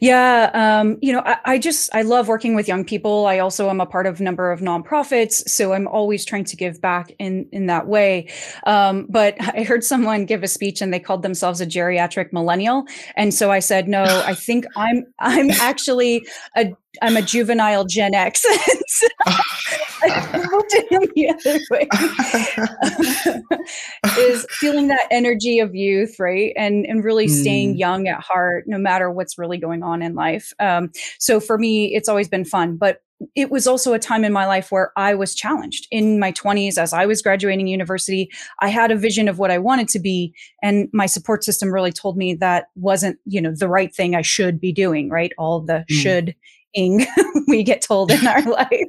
yeah, 0.00 0.50
um, 0.54 0.96
you 1.02 1.12
know, 1.12 1.22
I, 1.26 1.38
I, 1.44 1.58
just 1.58 1.92
I 1.94 2.02
love 2.02 2.28
working 2.28 2.54
with 2.54 2.68
young 2.68 2.84
people. 2.84 3.26
I 3.26 3.40
also 3.40 3.68
am 3.68 3.80
a 3.80 3.86
part 3.86 4.06
of 4.06 4.20
a 4.20 4.22
number 4.22 4.52
of 4.52 4.60
nonprofits, 4.60 5.48
so 5.48 5.72
I'm 5.72 5.88
always 5.88 6.24
trying 6.24 6.44
to 6.44 6.56
give 6.56 6.80
back 6.80 7.12
in 7.18 7.48
in 7.50 7.66
that 7.66 7.88
way. 7.88 8.30
Um, 8.64 9.06
but 9.10 9.34
I 9.40 9.64
heard 9.64 9.82
someone 9.82 10.24
give 10.24 10.44
a 10.44 10.48
speech 10.48 10.80
and 10.80 10.94
they 10.94 11.00
called 11.00 11.22
themselves 11.22 11.60
a 11.60 11.66
geriatric 11.66 12.32
millennial, 12.32 12.84
and 13.16 13.34
so 13.34 13.50
I 13.50 13.58
said, 13.58 13.88
no, 13.88 14.04
I 14.04 14.34
think 14.34 14.66
I'm 14.76 15.04
I'm 15.18 15.50
actually 15.60 16.26
a 16.56 16.72
I'm 17.02 17.16
a 17.16 17.22
juvenile 17.22 17.84
Gen 17.84 18.14
X. 18.14 18.44
I 20.02 20.48
moved 20.50 20.72
him 20.90 21.02
the 21.14 21.28
other 21.30 21.60
way. 21.70 21.88
is 24.18 24.46
feeling 24.50 24.88
that 24.88 25.06
energy 25.10 25.58
of 25.60 25.74
youth, 25.74 26.18
right? 26.18 26.52
And 26.56 26.84
and 26.86 27.04
really 27.04 27.26
mm. 27.26 27.30
staying 27.30 27.76
young 27.78 28.08
at 28.08 28.20
heart, 28.20 28.64
no 28.66 28.78
matter 28.78 29.10
what's 29.10 29.38
really 29.38 29.58
going 29.58 29.82
on 29.82 30.02
in 30.02 30.14
life. 30.14 30.52
Um, 30.58 30.90
so 31.18 31.38
for 31.40 31.58
me, 31.58 31.94
it's 31.94 32.08
always 32.08 32.28
been 32.28 32.44
fun. 32.44 32.76
But 32.76 33.02
it 33.34 33.50
was 33.50 33.66
also 33.66 33.92
a 33.92 33.98
time 33.98 34.24
in 34.24 34.32
my 34.32 34.46
life 34.46 34.72
where 34.72 34.92
I 34.96 35.14
was 35.14 35.34
challenged 35.34 35.86
in 35.90 36.18
my 36.18 36.32
20s 36.32 36.78
as 36.78 36.94
I 36.94 37.04
was 37.04 37.20
graduating 37.20 37.66
university. 37.66 38.30
I 38.60 38.68
had 38.68 38.90
a 38.90 38.96
vision 38.96 39.28
of 39.28 39.38
what 39.38 39.50
I 39.50 39.58
wanted 39.58 39.88
to 39.88 39.98
be, 39.98 40.34
and 40.62 40.88
my 40.92 41.06
support 41.06 41.44
system 41.44 41.72
really 41.72 41.92
told 41.92 42.16
me 42.16 42.34
that 42.36 42.66
wasn't, 42.76 43.18
you 43.26 43.40
know, 43.42 43.54
the 43.54 43.68
right 43.68 43.94
thing 43.94 44.14
I 44.14 44.22
should 44.22 44.58
be 44.58 44.72
doing, 44.72 45.10
right? 45.10 45.32
All 45.36 45.60
the 45.60 45.84
mm. 45.90 45.94
should 45.94 46.34
ing 46.74 47.06
we 47.48 47.62
get 47.62 47.82
told 47.82 48.10
in 48.10 48.26
our 48.26 48.42
life. 48.50 48.88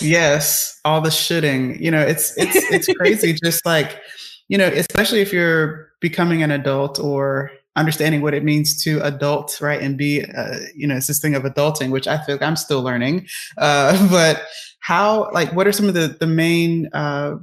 yes, 0.00 0.80
all 0.84 1.00
the 1.00 1.10
shitting. 1.10 1.80
You 1.80 1.90
know, 1.90 2.00
it's 2.00 2.36
it's 2.36 2.56
it's 2.70 2.92
crazy. 2.98 3.32
just 3.44 3.64
like 3.66 4.00
you 4.48 4.58
know, 4.58 4.66
especially 4.66 5.20
if 5.20 5.32
you're 5.32 5.88
becoming 6.00 6.42
an 6.42 6.50
adult 6.50 6.98
or 6.98 7.50
understanding 7.76 8.20
what 8.22 8.34
it 8.34 8.44
means 8.44 8.82
to 8.84 9.00
adult, 9.00 9.60
right, 9.60 9.80
and 9.80 9.98
be, 9.98 10.22
uh, 10.22 10.58
you 10.76 10.86
know, 10.86 10.96
it's 10.96 11.08
this 11.08 11.20
thing 11.20 11.34
of 11.34 11.42
adulting, 11.42 11.90
which 11.90 12.06
I 12.06 12.22
feel 12.22 12.36
like 12.36 12.42
I'm 12.42 12.56
still 12.56 12.82
learning. 12.82 13.26
Uh, 13.58 14.08
but 14.10 14.42
how, 14.80 15.30
like, 15.32 15.52
what 15.52 15.66
are 15.66 15.72
some 15.72 15.88
of 15.88 15.94
the 15.94 16.16
the 16.20 16.26
main, 16.26 16.88
uh, 16.92 17.36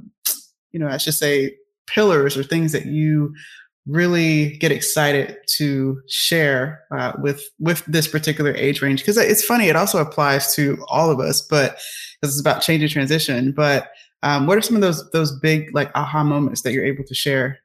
you 0.70 0.80
know, 0.80 0.88
I 0.88 0.96
should 0.96 1.14
say, 1.14 1.56
pillars 1.86 2.36
or 2.36 2.42
things 2.42 2.72
that 2.72 2.86
you 2.86 3.34
really 3.86 4.56
get 4.58 4.70
excited 4.70 5.36
to 5.56 6.00
share 6.08 6.82
uh, 6.96 7.12
with 7.18 7.42
with 7.58 7.84
this 7.86 8.06
particular 8.06 8.54
age 8.54 8.80
range. 8.82 9.00
Because 9.00 9.16
it's 9.16 9.44
funny 9.44 9.68
it 9.68 9.76
also 9.76 9.98
applies 9.98 10.54
to 10.54 10.78
all 10.88 11.10
of 11.10 11.20
us 11.20 11.42
but 11.42 11.78
this 12.20 12.30
is 12.30 12.40
about 12.40 12.62
change 12.62 12.82
and 12.82 12.92
transition 12.92 13.52
but 13.52 13.90
um, 14.22 14.46
what 14.46 14.56
are 14.56 14.62
some 14.62 14.76
of 14.76 14.82
those 14.82 15.10
those 15.10 15.38
big 15.40 15.74
like 15.74 15.90
aha 15.94 16.22
moments 16.22 16.62
that 16.62 16.72
you're 16.72 16.84
able 16.84 17.04
to 17.04 17.14
share 17.14 17.58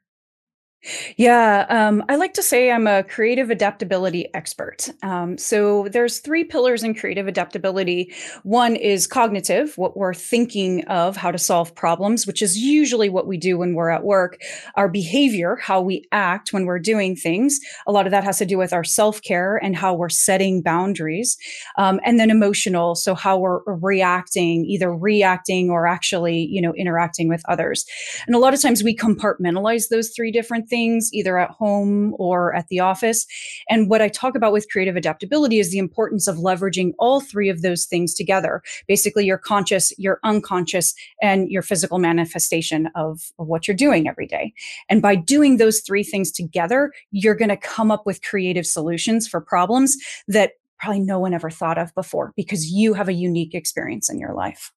yeah, 1.17 1.65
um, 1.70 2.03
I 2.10 2.15
like 2.15 2.34
to 2.36 2.44
say 2.44 2.72
I'm 2.72 2.88
a 2.88 3.03
creative 3.03 3.50
adaptability 3.50 4.34
expert. 4.34 4.89
Um, 5.03 5.38
so 5.38 5.88
there's 5.89 6.20
three 6.20 6.44
pillars 6.44 6.84
in 6.84 6.96
creative 6.96 7.27
adaptability. 7.27 8.13
One 8.44 8.75
is 8.75 9.08
cognitive, 9.08 9.77
what 9.77 9.98
we're 9.98 10.13
thinking 10.13 10.86
of 10.86 11.17
how 11.17 11.32
to 11.32 11.38
solve 11.38 11.74
problems, 11.75 12.25
which 12.25 12.41
is 12.41 12.58
usually 12.58 13.10
what 13.10 13.27
we 13.27 13.38
do 13.38 13.58
when 13.58 13.74
we're 13.74 13.89
at 13.89 14.03
work. 14.03 14.39
Our 14.75 14.89
behavior, 14.89 15.56
how 15.56 15.82
we 15.82 16.08
act 16.12 16.53
when 16.53 16.65
we're 16.65 16.79
doing 16.79 17.15
things. 17.15 17.60
A 17.88 17.91
lot 17.91 18.06
of 18.06 18.12
that 18.12 18.24
has 18.24 18.38
to 18.39 18.46
do 18.46 18.58
with 18.58 18.74
our 18.74 18.84
self 18.84 19.22
care 19.22 19.58
and 19.58 19.75
how 19.75 19.94
we're 19.94 20.10
setting 20.10 20.62
boundaries. 20.62 21.38
Um, 21.77 22.00
and 22.03 22.20
then 22.20 22.29
emotional, 22.29 22.96
so 22.96 23.15
how 23.15 23.38
we're 23.38 23.62
reacting, 23.65 24.65
either 24.65 24.94
reacting 24.94 25.70
or 25.70 25.88
actually, 25.88 26.48
you 26.50 26.62
know, 26.62 26.74
interacting 26.75 27.27
with 27.27 27.44
others. 27.48 27.86
And 28.25 28.36
a 28.36 28.39
lot 28.39 28.53
of 28.53 28.62
times 28.62 28.84
we 28.84 28.96
compartmentalize 28.96 29.89
those 29.89 30.10
three 30.15 30.32
different 30.32 30.70
things 30.70 30.76
things 30.77 31.10
either 31.12 31.39
at 31.39 31.50
home 31.50 32.13
or 32.19 32.53
at 32.53 32.67
the 32.67 32.79
office. 32.79 33.25
And 33.67 33.89
what 33.89 34.01
I 34.01 34.10
talk 34.10 34.36
about 34.36 34.53
with 34.53 34.69
creative 34.69 34.96
adaptability 34.96 35.57
is 35.57 35.72
the 35.72 35.79
importance 35.79 36.27
of 36.27 36.36
leveraging 36.36 36.93
all 37.00 37.19
three 37.19 37.50
of 37.50 37.63
those 37.63 37.86
things 37.86 38.13
together. 38.13 38.62
Basically, 38.88 39.25
your 39.25 39.39
conscious, 39.39 39.91
your 39.98 40.19
unconscious, 40.24 40.93
and 41.19 41.50
your 41.50 41.63
physical 41.63 41.98
manifestation 41.98 42.89
of, 42.93 43.31
of 43.39 43.48
what 43.48 43.67
you're 43.67 43.75
doing 43.75 44.07
every 44.07 44.27
day. 44.27 44.53
And 44.88 45.01
by 45.01 45.15
doing 45.15 45.57
those 45.57 45.81
three 45.81 46.03
things 46.03 46.31
together, 46.31 46.91
you're 47.12 47.36
going 47.36 47.50
to 47.50 47.57
come 47.57 47.89
up 47.89 48.05
with 48.05 48.22
creative 48.22 48.67
solutions 48.67 49.27
for 49.27 49.41
problems 49.41 49.98
that 50.27 50.51
probably 50.79 51.00
no 51.00 51.17
one 51.17 51.34
ever 51.34 51.50
thought 51.50 51.79
of 51.79 51.93
before 51.96 52.34
because 52.36 52.72
you 52.72 52.93
have 52.93 53.10
a 53.10 53.13
unique 53.13 53.55
experience 53.55 54.12
in 54.12 54.19
your 54.19 54.36
life. 54.36 54.72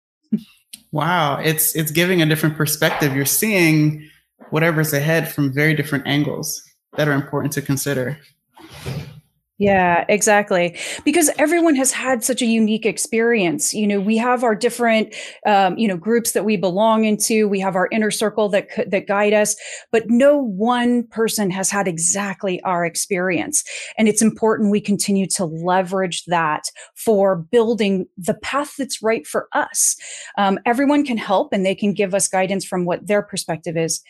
Wow, 0.91 1.39
it's 1.44 1.75
it's 1.75 1.91
giving 1.91 2.22
a 2.22 2.25
different 2.25 2.56
perspective. 2.56 3.15
You're 3.15 3.25
seeing 3.25 4.10
whatever's 4.50 4.93
ahead 4.93 5.27
from 5.31 5.53
very 5.53 5.74
different 5.74 6.08
angles 6.08 6.62
that 6.98 7.08
are 7.08 7.13
important 7.13 7.53
to 7.53 7.62
consider. 7.62 8.17
Yeah, 9.60 10.05
exactly. 10.08 10.77
Because 11.03 11.29
everyone 11.38 11.75
has 11.75 11.91
had 11.91 12.24
such 12.24 12.41
a 12.41 12.46
unique 12.46 12.86
experience. 12.86 13.74
You 13.74 13.88
know, 13.88 14.00
we 14.00 14.15
have 14.15 14.41
our 14.41 14.55
different, 14.55 15.13
um, 15.46 15.77
you 15.77 15.86
know, 15.86 15.98
groups 15.98 16.31
that 16.31 16.46
we 16.46 16.55
belong 16.55 17.03
into. 17.03 17.46
We 17.46 17.60
have 17.60 17.75
our 17.75 17.89
inner 17.91 18.10
circle 18.10 18.48
that 18.50 18.69
that 18.89 19.05
guide 19.05 19.34
us, 19.34 19.58
but 19.91 20.03
no 20.08 20.38
one 20.38 21.05
person 21.08 21.51
has 21.51 21.69
had 21.69 21.89
exactly 21.89 22.62
our 22.62 22.86
experience. 22.86 23.65
And 23.98 24.08
it's 24.08 24.22
important 24.22 24.72
we 24.72 24.79
continue 24.79 25.27
to 25.36 25.43
leverage 25.43 26.24
that 26.27 26.63
for 26.96 27.36
building 27.36 28.08
the 28.17 28.36
path 28.36 28.75
that's 28.77 29.01
right 29.03 29.27
for 29.27 29.50
us. 29.51 29.98
Um, 30.38 30.58
everyone 30.65 31.05
can 31.05 31.17
help, 31.17 31.51
and 31.51 31.65
they 31.65 31.75
can 31.75 31.93
give 31.93 32.15
us 32.15 32.29
guidance 32.29 32.63
from 32.63 32.86
what 32.86 33.05
their 33.05 33.22
perspective 33.22 33.75
is 33.75 34.01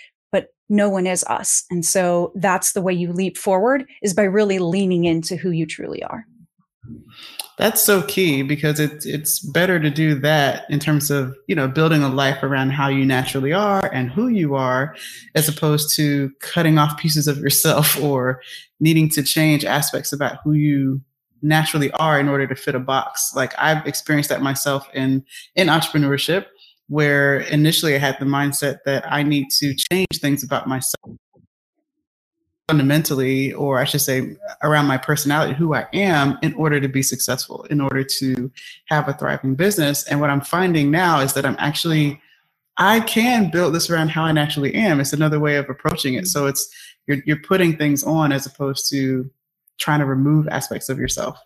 no 0.69 0.87
one 0.87 1.07
is 1.07 1.23
us. 1.25 1.63
And 1.71 1.83
so 1.83 2.31
that's 2.35 2.73
the 2.73 2.81
way 2.81 2.93
you 2.93 3.11
leap 3.11 3.37
forward 3.37 3.85
is 4.01 4.13
by 4.13 4.23
really 4.23 4.59
leaning 4.59 5.05
into 5.05 5.35
who 5.35 5.49
you 5.49 5.65
truly 5.65 6.03
are. 6.03 6.25
That's 7.57 7.81
so 7.81 8.03
key 8.03 8.41
because 8.41 8.79
it's 8.79 9.05
it's 9.05 9.39
better 9.39 9.81
to 9.81 9.89
do 9.89 10.15
that 10.21 10.65
in 10.69 10.79
terms 10.79 11.11
of, 11.11 11.35
you 11.47 11.55
know, 11.55 11.67
building 11.67 12.03
a 12.03 12.07
life 12.07 12.41
around 12.41 12.69
how 12.69 12.87
you 12.87 13.05
naturally 13.05 13.51
are 13.51 13.85
and 13.93 14.09
who 14.09 14.29
you 14.29 14.55
are 14.55 14.95
as 15.35 15.49
opposed 15.49 15.93
to 15.97 16.31
cutting 16.39 16.77
off 16.77 16.97
pieces 16.97 17.27
of 17.27 17.39
yourself 17.39 18.01
or 18.01 18.41
needing 18.79 19.09
to 19.09 19.23
change 19.23 19.65
aspects 19.65 20.13
about 20.13 20.37
who 20.43 20.53
you 20.53 21.01
naturally 21.41 21.91
are 21.91 22.17
in 22.19 22.29
order 22.29 22.47
to 22.47 22.55
fit 22.55 22.75
a 22.75 22.79
box. 22.79 23.33
Like 23.35 23.53
I've 23.57 23.85
experienced 23.85 24.29
that 24.29 24.41
myself 24.41 24.87
in 24.93 25.25
in 25.53 25.67
entrepreneurship 25.67 26.45
where 26.89 27.39
initially 27.39 27.95
I 27.95 27.99
had 27.99 28.17
the 28.19 28.25
mindset 28.25 28.79
that 28.85 29.09
I 29.11 29.23
need 29.23 29.49
to 29.59 29.73
change 29.91 30.19
things 30.19 30.43
about 30.43 30.67
myself 30.67 31.15
fundamentally, 32.67 33.53
or 33.53 33.79
I 33.79 33.83
should 33.83 34.01
say, 34.01 34.35
around 34.61 34.85
my 34.85 34.97
personality, 34.97 35.53
who 35.53 35.73
I 35.73 35.87
am, 35.93 36.37
in 36.43 36.53
order 36.53 36.79
to 36.79 36.87
be 36.87 37.01
successful, 37.01 37.63
in 37.71 37.81
order 37.81 38.03
to 38.03 38.51
have 38.85 39.07
a 39.07 39.13
thriving 39.13 39.55
business. 39.55 40.03
And 40.07 40.19
what 40.19 40.29
I'm 40.29 40.41
finding 40.41 40.91
now 40.91 41.19
is 41.19 41.33
that 41.33 41.45
I'm 41.45 41.55
actually, 41.57 42.21
I 42.77 42.99
can 42.99 43.49
build 43.49 43.73
this 43.73 43.89
around 43.89 44.09
how 44.09 44.23
I 44.23 44.31
naturally 44.31 44.75
am. 44.75 44.99
It's 44.99 45.13
another 45.13 45.39
way 45.39 45.55
of 45.55 45.67
approaching 45.67 46.13
it. 46.13 46.27
So 46.27 46.45
it's, 46.45 46.69
you're, 47.07 47.23
you're 47.25 47.41
putting 47.41 47.75
things 47.75 48.03
on 48.03 48.31
as 48.31 48.45
opposed 48.45 48.89
to 48.91 49.29
trying 49.79 49.99
to 49.99 50.05
remove 50.05 50.47
aspects 50.47 50.89
of 50.89 50.99
yourself. 50.99 51.39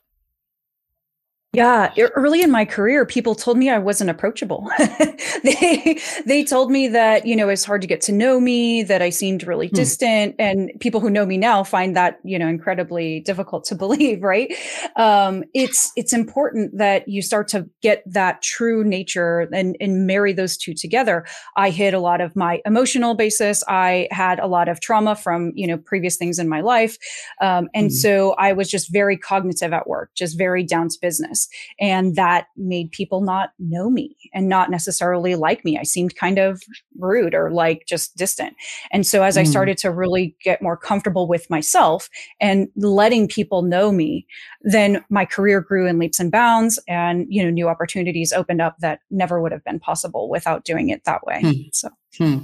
Yeah, 1.56 1.94
early 2.16 2.42
in 2.42 2.50
my 2.50 2.66
career, 2.66 3.06
people 3.06 3.36
told 3.36 3.60
me 3.60 3.70
I 3.70 3.78
wasn't 3.78 4.10
approachable. 4.10 4.68
they 5.44 6.00
they 6.26 6.44
told 6.44 6.72
me 6.72 6.88
that 6.88 7.28
you 7.28 7.36
know 7.36 7.48
it's 7.48 7.64
hard 7.64 7.82
to 7.82 7.88
get 7.88 8.02
to 8.02 8.12
know 8.12 8.40
me, 8.40 8.82
that 8.82 9.04
I 9.04 9.12
seemed 9.12 9.46
really 9.46 9.68
hmm. 9.68 9.76
distant, 9.76 10.34
and 10.40 10.72
people 10.80 11.00
who 11.00 11.12
know 11.12 11.28
me 11.28 11.38
now 11.38 11.64
find 11.64 11.96
that 11.96 12.20
you 12.24 12.40
know 12.40 12.48
incredibly 12.48 13.20
difficult 13.20 13.66
to 13.66 13.76
believe. 13.84 14.24
Right? 14.24 14.52
Um, 14.96 15.44
it's 15.54 15.92
it's 15.96 16.12
important 16.12 16.76
that 16.80 17.08
you 17.08 17.22
start 17.22 17.50
to 17.50 17.70
get 17.84 18.02
that 18.08 18.42
true 18.42 18.84
nature 18.84 19.42
and 19.54 19.78
and 19.80 20.08
marry 20.08 20.34
those 20.34 20.58
two 20.58 20.74
together. 20.74 21.24
I 21.56 21.70
hid 21.70 21.94
a 21.94 22.00
lot 22.00 22.20
of 22.20 22.36
my 22.36 22.62
emotional 22.66 23.14
basis. 23.14 23.64
I 23.68 24.08
had 24.10 24.40
a 24.40 24.48
lot 24.48 24.70
of 24.70 24.80
trauma 24.80 25.16
from 25.16 25.52
you 25.54 25.68
know 25.68 25.78
previous 25.78 26.18
things 26.18 26.40
in 26.40 26.50
my 26.50 26.62
life, 26.62 26.98
um, 27.42 27.70
and 27.76 27.92
mm. 27.92 27.94
so 27.94 28.32
I 28.40 28.54
was 28.54 28.72
just 28.72 28.92
very 28.92 29.20
cognitive 29.20 29.72
at 29.72 29.86
work, 29.86 30.10
just 30.16 30.36
very 30.36 30.64
down 30.64 30.90
to 30.90 30.98
business. 31.00 31.43
And 31.80 32.16
that 32.16 32.48
made 32.58 32.92
people 32.92 33.22
not 33.22 33.52
know 33.60 33.90
me 33.90 34.16
and 34.34 34.50
not 34.50 34.70
necessarily 34.70 35.36
like 35.36 35.64
me. 35.64 35.78
I 35.78 35.84
seemed 35.84 36.16
kind 36.16 36.38
of 36.38 36.62
rude 36.98 37.34
or 37.34 37.52
like 37.52 37.86
just 37.88 38.16
distant. 38.18 38.56
And 38.92 39.06
so 39.06 39.24
as 39.24 39.36
mm. 39.36 39.42
I 39.42 39.44
started 39.44 39.78
to 39.80 39.92
really 39.92 40.36
get 40.44 40.62
more 40.62 40.78
comfortable 40.78 41.28
with 41.28 41.50
myself 41.50 42.10
and 42.40 42.68
letting 42.76 43.28
people 43.28 43.62
know 43.62 43.92
me, 43.92 44.26
then 44.62 45.04
my 45.10 45.26
career 45.26 45.62
grew 45.62 45.88
in 45.88 46.00
leaps 46.00 46.20
and 46.20 46.32
bounds 46.32 46.80
and, 46.88 47.26
you 47.30 47.44
know, 47.44 47.50
new 47.50 47.68
opportunities 47.68 48.34
opened 48.34 48.62
up 48.62 48.78
that 48.80 49.00
never 49.12 49.42
would 49.42 49.52
have 49.52 49.64
been 49.64 49.80
possible 49.80 50.30
without 50.30 50.64
doing 50.64 50.90
it 50.90 51.04
that 51.06 51.26
way. 51.26 51.42
Hmm. 51.42 51.52
So, 51.72 51.90
hmm. 52.18 52.38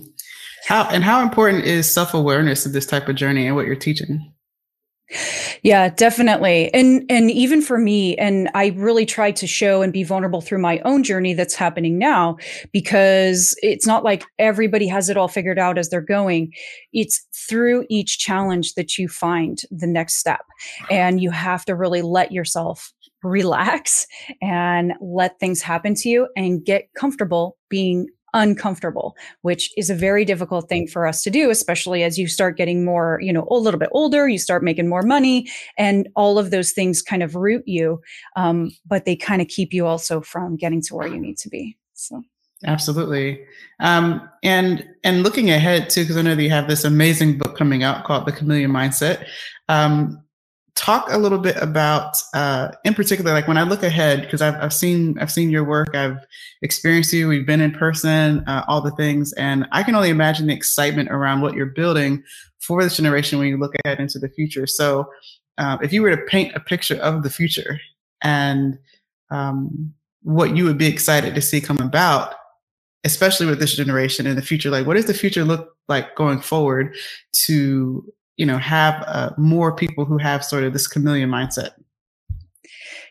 how 0.68 0.84
and 0.90 1.04
how 1.04 1.22
important 1.22 1.66
is 1.66 1.90
self 1.90 2.14
awareness 2.14 2.66
in 2.66 2.72
this 2.72 2.86
type 2.86 3.08
of 3.08 3.16
journey 3.16 3.48
and 3.48 3.56
what 3.56 3.66
you're 3.66 3.76
teaching? 3.76 4.34
Yeah, 5.64 5.90
definitely. 5.90 6.72
And 6.74 7.04
and 7.10 7.32
even 7.32 7.62
for 7.62 7.80
me 7.80 8.16
and 8.18 8.50
I 8.54 8.68
really 8.76 9.06
tried 9.06 9.36
to 9.38 9.48
show 9.48 9.82
and 9.82 9.92
be 9.92 10.04
vulnerable 10.04 10.42
through 10.42 10.60
my 10.60 10.80
own 10.86 11.04
journey 11.04 11.34
that's 11.34 11.56
happening 11.56 11.98
now 11.98 12.38
because 12.72 13.56
it's 13.64 13.88
not 13.88 14.04
like 14.04 14.24
everybody 14.38 14.88
has 14.88 15.10
it 15.10 15.18
all 15.18 15.28
figured 15.28 15.58
out 15.58 15.78
as 15.80 15.90
they're 15.90 16.02
going. 16.02 16.54
It's 16.94 17.26
through 17.34 17.86
each 17.90 18.20
challenge 18.20 18.76
that 18.76 18.98
you 18.98 19.08
find 19.08 19.60
the 19.72 19.88
next 19.88 20.18
step. 20.18 20.46
And 20.92 21.22
you 21.22 21.32
have 21.32 21.66
to 21.66 21.76
really 21.76 22.04
let 22.04 22.32
yourself 22.32 22.94
relax 23.24 24.08
and 24.42 24.94
let 25.02 25.40
things 25.40 25.62
happen 25.62 25.94
to 25.96 26.10
you 26.10 26.28
and 26.38 26.64
get 26.64 26.94
comfortable 26.94 27.58
being 27.70 28.08
uncomfortable, 28.34 29.16
which 29.42 29.72
is 29.78 29.90
a 29.90 29.96
very 29.96 30.26
difficult 30.26 30.70
thing 30.70 30.88
for 30.88 31.08
us 31.08 31.24
to 31.24 31.30
do, 31.30 31.50
especially 31.50 32.04
as 32.04 32.18
you 32.18 32.28
start 32.28 32.58
getting 32.58 32.86
more, 32.86 33.20
you 33.22 33.34
know, 33.34 33.48
a 33.50 33.56
little 33.56 33.80
bit 33.80 33.90
older, 33.92 34.28
you 34.28 34.38
start 34.38 34.64
making 34.64 34.88
more 34.88 35.04
money, 35.04 35.48
and 35.78 36.08
all 36.16 36.38
of 36.38 36.52
those 36.52 36.72
things 36.72 37.02
kind 37.02 37.24
of 37.24 37.36
root 37.36 37.64
you, 37.66 38.02
um, 38.36 38.72
but 38.86 39.06
they 39.06 39.16
kind 39.16 39.42
of 39.42 39.48
keep 39.48 39.74
you 39.74 39.86
also 39.86 40.22
from 40.22 40.56
getting 40.56 40.82
to 40.82 40.96
where 40.96 41.08
you 41.08 41.20
need 41.20 41.38
to 41.38 41.50
be. 41.50 41.78
So. 41.94 42.22
Absolutely, 42.66 43.42
um, 43.80 44.30
and 44.44 44.86
and 45.06 45.24
looking 45.24 45.50
ahead 45.50 45.90
too, 45.90 46.02
because 46.02 46.18
I 46.18 46.22
know 46.22 46.36
that 46.36 46.44
you 46.44 46.50
have 46.50 46.68
this 46.68 46.84
amazing 46.84 47.38
book 47.38 47.58
coming 47.58 47.84
out 47.84 48.04
called 48.04 48.26
The 48.26 48.34
Chameleon 48.34 48.72
Mindset. 48.72 49.26
Um, 49.70 50.22
talk 50.76 51.12
a 51.12 51.18
little 51.18 51.38
bit 51.38 51.58
about 51.58 52.16
uh, 52.34 52.70
in 52.84 52.94
particular 52.94 53.34
like 53.34 53.48
when 53.48 53.58
i 53.58 53.64
look 53.64 53.84
ahead 53.84 54.22
because 54.22 54.42
I've, 54.42 54.56
I've 54.56 54.74
seen 54.74 55.18
i've 55.20 55.32
seen 55.32 55.50
your 55.50 55.64
work 55.64 55.96
i've 55.96 56.18
experienced 56.62 57.12
you 57.12 57.28
we've 57.28 57.46
been 57.46 57.62
in 57.62 57.72
person 57.72 58.44
uh, 58.48 58.64
all 58.68 58.82
the 58.82 58.92
things 58.92 59.34
and 59.34 59.68
i 59.72 59.84
can 59.84 59.96
only 59.96 60.10
imagine 60.10 60.48
the 60.48 60.54
excitement 60.54 61.10
around 61.12 61.42
what 61.42 61.54
you're 61.54 61.68
building 61.68 62.24
for 62.60 62.84
this 62.84 62.98
generation 62.98 63.40
when 63.40 63.48
you 63.48 63.58
look 63.58 63.74
ahead 63.84 64.00
into 64.00 64.20
the 64.20 64.30
future. 64.30 64.68
So 64.68 65.10
uh, 65.58 65.78
if 65.82 65.92
you 65.94 66.02
were 66.02 66.16
to 66.16 66.22
paint 66.24 66.56
a 66.56 66.60
picture 66.60 66.98
of 66.98 67.24
the 67.24 67.30
future 67.30 67.80
and 68.22 68.78
um, 69.32 69.94
what 70.22 70.56
you 70.56 70.66
would 70.66 70.78
be 70.78 70.88
excited 70.88 71.36
to 71.36 71.42
see 71.42 71.62
come 71.62 71.80
about 71.80 72.36
especially 73.06 73.46
with 73.46 73.60
this 73.60 73.74
generation 73.78 74.28
in 74.28 74.36
the 74.36 74.42
future 74.42 74.70
like 74.70 74.86
what 74.86 74.96
does 74.96 75.06
the 75.06 75.14
future 75.14 75.46
look 75.46 75.74
like 75.88 76.16
going 76.16 76.42
forward 76.42 76.94
to 77.32 78.04
you 78.40 78.46
know 78.46 78.58
have 78.58 79.04
uh, 79.06 79.32
more 79.38 79.76
people 79.76 80.06
who 80.06 80.18
have 80.18 80.44
sort 80.44 80.64
of 80.64 80.74
this 80.74 80.88
chameleon 80.88 81.30
mindset. 81.30 81.72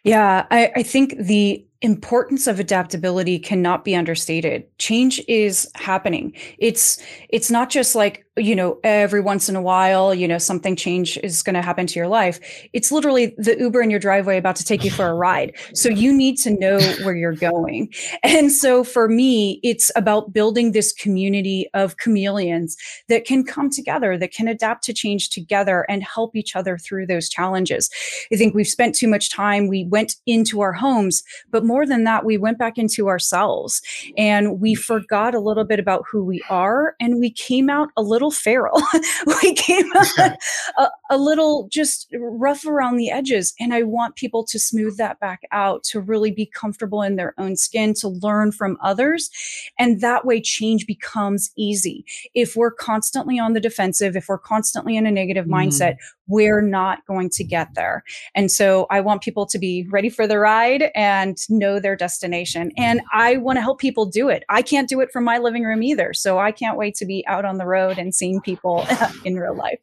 Yeah 0.02 0.46
I, 0.50 0.72
I 0.74 0.82
think 0.82 1.16
the 1.18 1.64
importance 1.82 2.48
of 2.48 2.58
adaptability 2.58 3.38
cannot 3.38 3.84
be 3.84 3.94
understated. 3.94 4.64
Change 4.78 5.22
is 5.28 5.70
happening. 5.74 6.32
It's 6.58 7.00
it's 7.28 7.50
not 7.50 7.68
just 7.70 7.94
like 7.94 8.24
you 8.38 8.56
know 8.56 8.78
every 8.84 9.20
once 9.20 9.48
in 9.48 9.56
a 9.56 9.62
while 9.62 10.14
you 10.14 10.26
know 10.26 10.38
something 10.38 10.76
change 10.76 11.18
is 11.18 11.42
going 11.42 11.54
to 11.54 11.62
happen 11.62 11.86
to 11.86 11.98
your 11.98 12.08
life. 12.08 12.40
It's 12.72 12.90
literally 12.90 13.34
the 13.38 13.58
uber 13.58 13.82
in 13.82 13.90
your 13.90 14.00
driveway 14.00 14.38
about 14.38 14.56
to 14.56 14.64
take 14.64 14.84
you 14.84 14.90
for 14.90 15.06
a 15.06 15.14
ride. 15.28 15.54
So 15.74 15.88
you 15.88 16.12
need 16.12 16.36
to 16.38 16.50
know 16.50 16.78
where 17.02 17.16
you're 17.16 17.32
going. 17.32 17.92
And 18.22 18.52
so 18.52 18.84
for 18.84 19.08
me 19.08 19.60
it's 19.62 19.90
about 19.96 20.32
building 20.32 20.72
this 20.72 20.92
community 20.92 21.66
of 21.74 21.96
chameleons 21.98 22.76
that 23.08 23.24
can 23.24 23.44
come 23.44 23.70
together 23.70 24.16
that 24.16 24.32
can 24.32 24.48
adapt 24.48 24.84
to 24.84 24.92
change 24.92 25.30
together 25.30 25.84
and 25.88 26.02
help 26.02 26.36
each 26.36 26.56
other 26.56 26.78
through 26.78 27.06
those 27.06 27.28
challenges. 27.28 27.90
I 28.32 28.36
think 28.36 28.54
we've 28.54 28.66
spent 28.66 28.94
too 28.94 29.08
much 29.08 29.30
time 29.30 29.68
we 29.68 29.84
went 29.84 30.16
into 30.26 30.60
our 30.60 30.72
homes 30.72 31.22
but 31.50 31.64
more 31.64 31.86
than 31.86 32.04
that, 32.04 32.24
we 32.24 32.38
went 32.38 32.58
back 32.58 32.78
into 32.78 33.08
ourselves. 33.08 33.80
And 34.16 34.60
we 34.60 34.74
mm. 34.74 34.78
forgot 34.78 35.34
a 35.34 35.40
little 35.40 35.64
bit 35.64 35.78
about 35.78 36.04
who 36.10 36.24
we 36.24 36.42
are 36.48 36.94
and 37.00 37.20
we 37.20 37.30
came 37.30 37.70
out 37.70 37.90
a 37.96 38.02
little 38.02 38.27
little 38.28 38.40
feral. 38.40 38.82
we 39.42 39.54
came 39.54 39.90
a, 40.76 40.88
a, 41.10 41.18
little 41.18 41.68
just 41.70 42.08
rough 42.14 42.66
around 42.66 42.96
the 42.96 43.10
edges. 43.10 43.54
And 43.58 43.72
I 43.72 43.82
want 43.82 44.16
people 44.16 44.44
to 44.44 44.58
smooth 44.58 44.96
that 44.98 45.20
back 45.20 45.42
out, 45.52 45.84
to 45.84 46.00
really 46.00 46.30
be 46.30 46.46
comfortable 46.46 47.02
in 47.02 47.16
their 47.16 47.34
own 47.38 47.56
skin, 47.56 47.94
to 47.94 48.08
learn 48.08 48.52
from 48.52 48.76
others. 48.82 49.30
And 49.78 50.00
that 50.00 50.24
way 50.24 50.40
change 50.40 50.86
becomes 50.86 51.50
easy. 51.56 52.04
If 52.34 52.56
we're 52.56 52.70
constantly 52.70 53.38
on 53.38 53.52
the 53.52 53.60
defensive, 53.60 54.16
if 54.16 54.28
we're 54.28 54.38
constantly 54.38 54.96
in 54.96 55.06
a 55.06 55.10
negative 55.10 55.46
mm. 55.46 55.52
mindset, 55.52 55.96
we're 56.28 56.60
not 56.60 57.04
going 57.06 57.30
to 57.30 57.44
get 57.44 57.74
there. 57.74 58.04
And 58.34 58.50
so 58.50 58.86
I 58.90 59.00
want 59.00 59.22
people 59.22 59.46
to 59.46 59.58
be 59.58 59.86
ready 59.90 60.10
for 60.10 60.26
the 60.26 60.38
ride 60.38 60.90
and 60.94 61.36
know 61.48 61.80
their 61.80 61.96
destination. 61.96 62.70
And 62.76 63.00
I 63.12 63.38
want 63.38 63.56
to 63.56 63.62
help 63.62 63.80
people 63.80 64.06
do 64.06 64.28
it. 64.28 64.44
I 64.48 64.62
can't 64.62 64.88
do 64.88 65.00
it 65.00 65.10
from 65.10 65.24
my 65.24 65.38
living 65.38 65.64
room 65.64 65.82
either. 65.82 66.12
So 66.12 66.38
I 66.38 66.52
can't 66.52 66.78
wait 66.78 66.94
to 66.96 67.06
be 67.06 67.26
out 67.26 67.44
on 67.44 67.58
the 67.58 67.66
road 67.66 67.98
and 67.98 68.14
seeing 68.14 68.40
people 68.40 68.86
in 69.24 69.36
real 69.36 69.54
life. 69.54 69.80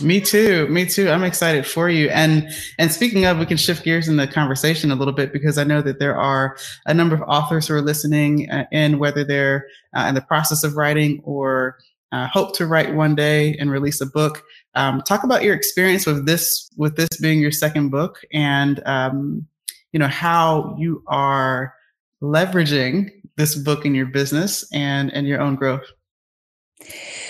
Me 0.00 0.20
too. 0.20 0.66
Me 0.68 0.84
too. 0.84 1.08
I'm 1.08 1.22
excited 1.22 1.66
for 1.66 1.88
you. 1.88 2.08
And 2.08 2.48
and 2.78 2.90
speaking 2.90 3.26
of, 3.26 3.38
we 3.38 3.46
can 3.46 3.56
shift 3.56 3.84
gears 3.84 4.08
in 4.08 4.16
the 4.16 4.26
conversation 4.26 4.90
a 4.90 4.96
little 4.96 5.14
bit 5.14 5.32
because 5.32 5.56
I 5.56 5.64
know 5.64 5.82
that 5.82 6.00
there 6.00 6.16
are 6.16 6.56
a 6.86 6.92
number 6.92 7.14
of 7.14 7.22
authors 7.22 7.68
who 7.68 7.74
are 7.74 7.82
listening, 7.82 8.50
uh, 8.50 8.64
and 8.72 8.98
whether 8.98 9.22
they're 9.22 9.66
uh, 9.96 10.06
in 10.08 10.14
the 10.16 10.20
process 10.20 10.64
of 10.64 10.76
writing 10.76 11.20
or 11.24 11.78
uh, 12.12 12.28
hope 12.28 12.54
to 12.56 12.66
write 12.66 12.94
one 12.94 13.14
day 13.14 13.56
and 13.58 13.70
release 13.70 14.00
a 14.00 14.06
book. 14.06 14.44
Um, 14.74 15.00
talk 15.02 15.24
about 15.24 15.42
your 15.42 15.54
experience 15.54 16.06
with 16.06 16.26
this 16.26 16.70
with 16.76 16.96
this 16.96 17.08
being 17.20 17.40
your 17.40 17.50
second 17.50 17.90
book, 17.90 18.20
and 18.32 18.82
um, 18.86 19.46
you 19.92 19.98
know 19.98 20.08
how 20.08 20.76
you 20.78 21.02
are 21.06 21.74
leveraging 22.22 23.10
this 23.36 23.54
book 23.54 23.84
in 23.84 23.94
your 23.94 24.06
business 24.06 24.64
and 24.72 25.12
and 25.12 25.26
your 25.26 25.40
own 25.40 25.56
growth. 25.56 25.84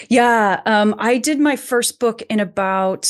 Yeah, 0.09 0.61
um, 0.67 0.95
I 0.99 1.19
did 1.19 1.39
my 1.39 1.57
first 1.57 1.99
book 1.99 2.23
in 2.29 2.41
about 2.41 3.05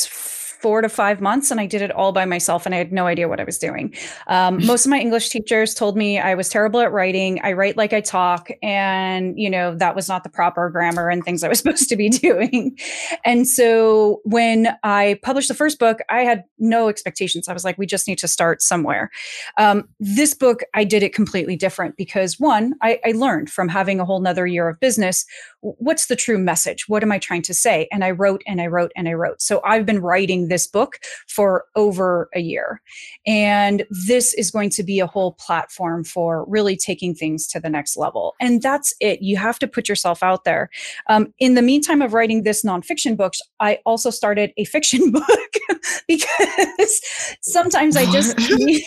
four 0.63 0.81
to 0.81 0.87
five 0.87 1.19
months 1.19 1.51
and 1.51 1.59
I 1.59 1.65
did 1.65 1.81
it 1.81 1.91
all 1.91 2.13
by 2.13 2.23
myself 2.23 2.65
and 2.65 2.73
I 2.73 2.77
had 2.77 2.93
no 2.93 3.05
idea 3.05 3.27
what 3.27 3.41
I 3.41 3.43
was 3.43 3.57
doing. 3.57 3.93
Um, 4.27 4.65
most 4.65 4.85
of 4.85 4.89
my 4.89 4.97
English 4.97 5.27
teachers 5.27 5.73
told 5.73 5.97
me 5.97 6.19
I 6.19 6.35
was 6.35 6.47
terrible 6.47 6.79
at 6.79 6.93
writing. 6.93 7.41
I 7.43 7.51
write 7.51 7.75
like 7.75 7.91
I 7.91 7.99
talk 7.99 8.49
and, 8.63 9.37
you 9.37 9.49
know, 9.49 9.75
that 9.75 9.93
was 9.93 10.07
not 10.07 10.23
the 10.23 10.29
proper 10.29 10.69
grammar 10.69 11.09
and 11.09 11.21
things 11.21 11.43
I 11.43 11.49
was 11.49 11.57
supposed 11.63 11.89
to 11.89 11.97
be 11.97 12.07
doing. 12.07 12.79
And 13.25 13.45
so 13.45 14.21
when 14.23 14.73
I 14.83 15.19
published 15.21 15.49
the 15.49 15.53
first 15.53 15.79
book, 15.79 15.99
I 16.09 16.21
had 16.21 16.45
no 16.59 16.87
expectations. 16.87 17.49
I 17.49 17.53
was 17.53 17.65
like, 17.65 17.77
we 17.77 17.85
just 17.85 18.07
need 18.07 18.19
to 18.19 18.27
start 18.29 18.61
somewhere. 18.61 19.11
Um, 19.57 19.89
this 19.99 20.33
book, 20.33 20.63
I 20.73 20.85
did 20.85 21.03
it 21.03 21.13
completely 21.13 21.57
different 21.57 21.97
because 21.97 22.39
one, 22.39 22.73
I, 22.81 23.01
I 23.05 23.11
learned 23.11 23.49
from 23.49 23.67
having 23.67 23.99
a 23.99 24.05
whole 24.05 24.21
nother 24.21 24.47
year 24.47 24.69
of 24.69 24.79
business 24.79 25.25
what's 25.63 26.07
the 26.07 26.15
true 26.15 26.37
message? 26.37 26.89
What 26.89 27.03
am 27.03 27.11
I 27.11 27.19
trying 27.19 27.41
to 27.43 27.53
say? 27.53 27.87
And 27.91 28.03
I 28.03 28.11
wrote 28.11 28.43
and 28.45 28.61
I 28.61 28.67
wrote 28.67 28.91
and 28.95 29.07
I 29.07 29.13
wrote. 29.13 29.41
So 29.41 29.61
I've 29.63 29.85
been 29.85 30.01
writing 30.01 30.49
this 30.49 30.67
book 30.67 30.99
for 31.27 31.65
over 31.75 32.29
a 32.35 32.41
year. 32.41 32.81
And 33.25 33.85
this 33.89 34.33
is 34.33 34.51
going 34.51 34.69
to 34.71 34.83
be 34.83 34.99
a 34.99 35.07
whole 35.07 35.33
platform 35.33 36.03
for 36.03 36.45
really 36.49 36.75
taking 36.75 37.15
things 37.15 37.47
to 37.47 37.61
the 37.61 37.69
next 37.69 37.95
level. 37.95 38.35
And 38.41 38.61
that's 38.61 38.93
it. 38.99 39.21
You 39.21 39.37
have 39.37 39.57
to 39.59 39.67
put 39.67 39.87
yourself 39.87 40.21
out 40.21 40.43
there. 40.43 40.69
Um, 41.07 41.33
in 41.39 41.53
the 41.53 41.61
meantime 41.61 42.01
of 42.01 42.13
writing 42.13 42.43
this 42.43 42.63
nonfiction 42.63 43.15
book, 43.15 43.33
I 43.61 43.79
also 43.85 44.09
started 44.09 44.51
a 44.57 44.65
fiction 44.73 45.11
book 45.11 45.23
because 46.07 47.01
sometimes 47.41 47.95
I 47.95 48.11
just 48.11 48.37
needed 48.51 48.83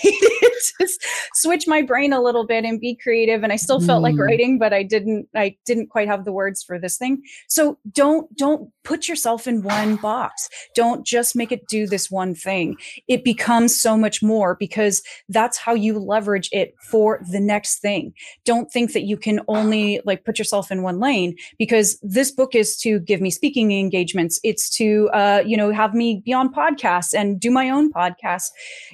to 0.78 0.88
switch 1.34 1.66
my 1.66 1.80
brain 1.80 2.12
a 2.12 2.20
little 2.20 2.46
bit 2.46 2.64
and 2.64 2.78
be 2.78 2.96
creative. 2.96 3.42
And 3.42 3.52
I 3.52 3.56
still 3.56 3.80
felt 3.80 4.00
mm. 4.00 4.04
like 4.04 4.18
writing, 4.18 4.58
but 4.58 4.74
I 4.74 4.82
didn't, 4.82 5.28
I 5.34 5.56
didn't 5.64 5.88
quite 5.88 6.08
have 6.08 6.24
the 6.24 6.32
words 6.32 6.65
for 6.66 6.78
this 6.78 6.96
thing. 6.96 7.22
So 7.48 7.78
don't 7.92 8.34
don't 8.36 8.70
put 8.84 9.08
yourself 9.08 9.46
in 9.46 9.62
one 9.62 9.96
box. 9.96 10.48
Don't 10.74 11.06
just 11.06 11.34
make 11.34 11.52
it 11.52 11.66
do 11.68 11.86
this 11.86 12.10
one 12.10 12.34
thing. 12.34 12.76
It 13.08 13.24
becomes 13.24 13.78
so 13.78 13.96
much 13.96 14.22
more 14.22 14.54
because 14.54 15.02
that's 15.28 15.58
how 15.58 15.74
you 15.74 15.98
leverage 15.98 16.48
it 16.52 16.74
for 16.80 17.20
the 17.30 17.40
next 17.40 17.80
thing. 17.80 18.12
Don't 18.44 18.70
think 18.70 18.92
that 18.92 19.02
you 19.02 19.16
can 19.16 19.40
only 19.48 20.00
like 20.04 20.24
put 20.24 20.38
yourself 20.38 20.70
in 20.70 20.82
one 20.82 21.00
lane 21.00 21.36
because 21.58 21.98
this 22.02 22.30
book 22.30 22.54
is 22.54 22.76
to 22.78 23.00
give 23.00 23.20
me 23.20 23.30
speaking 23.30 23.72
engagements. 23.72 24.38
It's 24.44 24.68
to 24.76 25.08
uh, 25.12 25.42
you 25.44 25.56
know 25.56 25.70
have 25.72 25.94
me 25.94 26.22
be 26.24 26.32
on 26.32 26.52
podcasts 26.52 27.14
and 27.14 27.40
do 27.40 27.50
my 27.50 27.70
own 27.70 27.92
podcast. 27.92 28.50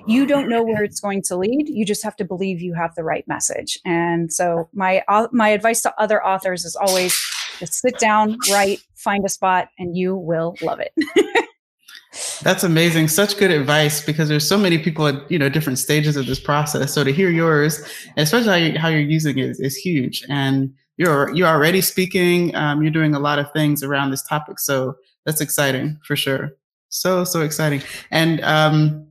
You 0.07 0.27
don't 0.27 0.49
know 0.49 0.63
where 0.63 0.83
it's 0.83 1.01
going 1.01 1.23
to 1.23 1.37
lead. 1.37 1.69
You 1.69 1.85
just 1.85 2.03
have 2.03 2.17
to 2.17 2.25
believe 2.25 2.61
you 2.61 2.75
have 2.75 2.95
the 2.95 3.05
right 3.05 3.27
message. 3.27 3.79
And 3.85 4.33
so 4.33 4.69
my 4.73 5.03
uh, 5.09 5.29
my 5.33 5.49
advice 5.49 5.83
to 5.83 5.95
other 6.01 6.25
authors 6.25 6.65
is 6.65 6.77
always 6.77 7.15
just 7.63 7.75
sit 7.75 7.97
down, 7.99 8.37
write, 8.51 8.81
find 8.97 9.25
a 9.25 9.29
spot, 9.29 9.69
and 9.79 9.97
you 9.97 10.17
will 10.17 10.57
love 10.63 10.81
it. 10.81 10.93
That's 12.43 12.65
amazing. 12.65 13.07
Such 13.07 13.39
good 13.39 13.53
advice 13.53 14.05
because 14.05 14.29
there's 14.29 14.47
so 14.47 14.59
many 14.59 14.79
people 14.79 15.07
at 15.07 15.31
you 15.31 15.39
know 15.39 15.49
different 15.49 15.79
stages 15.79 16.17
of 16.17 16.27
this 16.27 16.41
process. 16.41 16.93
So 16.93 17.05
to 17.05 17.13
hear 17.13 17.31
yours, 17.31 17.81
especially 18.17 18.49
how, 18.49 18.57
you, 18.57 18.79
how 18.79 18.89
you're 18.89 19.01
using 19.01 19.39
it, 19.39 19.57
is, 19.61 19.77
huge. 19.77 20.25
And 20.29 20.75
you're 20.97 21.33
you're 21.35 21.47
already 21.47 21.81
speaking. 21.81 22.55
Um, 22.57 22.83
you're 22.83 22.91
doing 22.91 23.15
a 23.15 23.21
lot 23.21 23.39
of 23.39 23.51
things 23.53 23.85
around 23.85 24.11
this 24.11 24.25
topic. 24.25 24.59
So 24.59 24.97
that's 25.25 25.41
exciting 25.41 25.99
for 26.05 26.17
sure. 26.17 26.51
So 26.89 27.23
so 27.23 27.43
exciting. 27.43 27.83
And 28.11 28.41
um, 28.43 29.07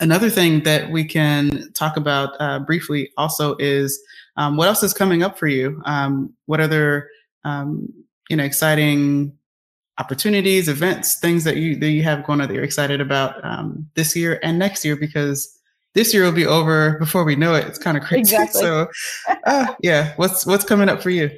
another 0.00 0.28
thing 0.28 0.62
that 0.64 0.90
we 0.90 1.04
can 1.04 1.72
talk 1.72 1.96
about 1.96 2.34
uh, 2.38 2.58
briefly 2.60 3.10
also 3.16 3.56
is 3.58 3.98
um, 4.36 4.58
what 4.58 4.68
else 4.68 4.82
is 4.82 4.92
coming 4.92 5.22
up 5.22 5.38
for 5.38 5.46
you. 5.46 5.80
Um, 5.86 6.34
what 6.44 6.60
other 6.60 7.08
um, 7.46 7.88
you 8.28 8.36
know, 8.36 8.44
exciting 8.44 9.32
opportunities, 9.98 10.68
events, 10.68 11.18
things 11.20 11.44
that 11.44 11.56
you 11.56 11.76
that 11.76 11.90
you 11.90 12.02
have 12.02 12.24
going 12.24 12.40
on 12.40 12.48
that 12.48 12.54
you're 12.54 12.64
excited 12.64 13.00
about 13.00 13.42
um, 13.44 13.88
this 13.94 14.14
year 14.14 14.38
and 14.42 14.58
next 14.58 14.84
year 14.84 14.96
because 14.96 15.56
this 15.94 16.12
year 16.12 16.24
will 16.24 16.32
be 16.32 16.44
over 16.44 16.98
before 16.98 17.24
we 17.24 17.36
know 17.36 17.54
it. 17.54 17.66
It's 17.66 17.78
kind 17.78 17.96
of 17.96 18.02
crazy. 18.02 18.20
Exactly. 18.36 18.60
So, 18.60 18.88
uh, 19.44 19.74
yeah, 19.80 20.12
what's 20.16 20.44
what's 20.44 20.64
coming 20.64 20.88
up 20.88 21.02
for 21.02 21.10
you? 21.10 21.30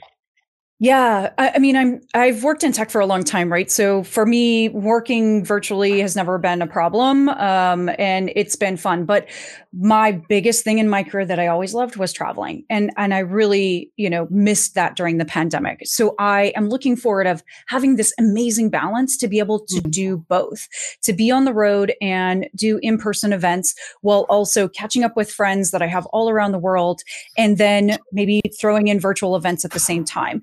Yeah, 0.81 1.31
I, 1.39 1.53
I, 1.57 1.59
mean, 1.59 1.77
I'm 1.77 2.01
I've 2.15 2.45
worked 2.45 2.63
in 2.63 2.71
tech 2.71 2.89
for 2.91 3.01
a 3.01 3.07
long 3.07 3.25
time, 3.25 3.51
right? 3.51 3.69
So 3.69 4.05
for 4.05 4.25
me, 4.25 4.69
working 4.69 5.45
virtually 5.45 6.01
has 6.01 6.15
never 6.15 6.39
been 6.39 6.63
a 6.63 6.69
problem, 6.69 7.29
um, 7.31 7.91
and 7.99 8.31
it's 8.37 8.55
been 8.55 8.77
fun. 8.77 9.05
But 9.05 9.29
my 9.73 10.13
biggest 10.13 10.63
thing 10.63 10.79
in 10.79 10.89
my 10.89 11.03
career 11.03 11.27
that 11.27 11.41
I 11.41 11.49
always 11.49 11.75
loved 11.75 11.97
was 11.97 12.13
traveling, 12.13 12.65
and 12.71 12.93
and 12.97 13.13
I 13.13 13.19
really, 13.19 13.91
you 13.97 14.09
know, 14.09 14.29
missed 14.31 14.77
that 14.77 14.95
during 14.95 15.19
the 15.19 15.25
pandemic. 15.25 15.81
So 15.85 16.15
I 16.21 16.53
am 16.55 16.69
looking 16.69 16.95
forward 16.95 17.27
of 17.27 17.43
having 17.67 17.97
this 17.97 18.15
amazing 18.17 18.71
balance 18.71 19.17
to 19.17 19.27
be 19.27 19.41
able 19.41 19.59
to 19.59 19.81
mm-hmm. 19.81 19.91
do 19.91 20.19
both, 20.29 20.69
to 21.03 21.13
be 21.13 21.29
on 21.29 21.45
the 21.45 21.53
road 21.53 21.93
and 22.01 22.49
do 22.55 22.79
in 22.83 22.99
person 22.99 23.33
events 23.33 23.75
while 24.03 24.27
also 24.29 24.69
catching 24.69 25.03
up 25.03 25.17
with 25.17 25.29
friends 25.29 25.73
that 25.73 25.83
I 25.83 25.89
have 25.89 26.07
all 26.07 26.31
around 26.31 26.53
the 26.53 26.59
world, 26.61 27.03
and 27.37 27.59
then 27.59 27.99
maybe 28.13 28.43
throwing 28.61 28.87
in 28.87 29.01
virtual 29.01 29.35
events 29.35 29.65
at 29.65 29.73
the 29.73 29.81
same 29.81 30.05
time 30.05 30.41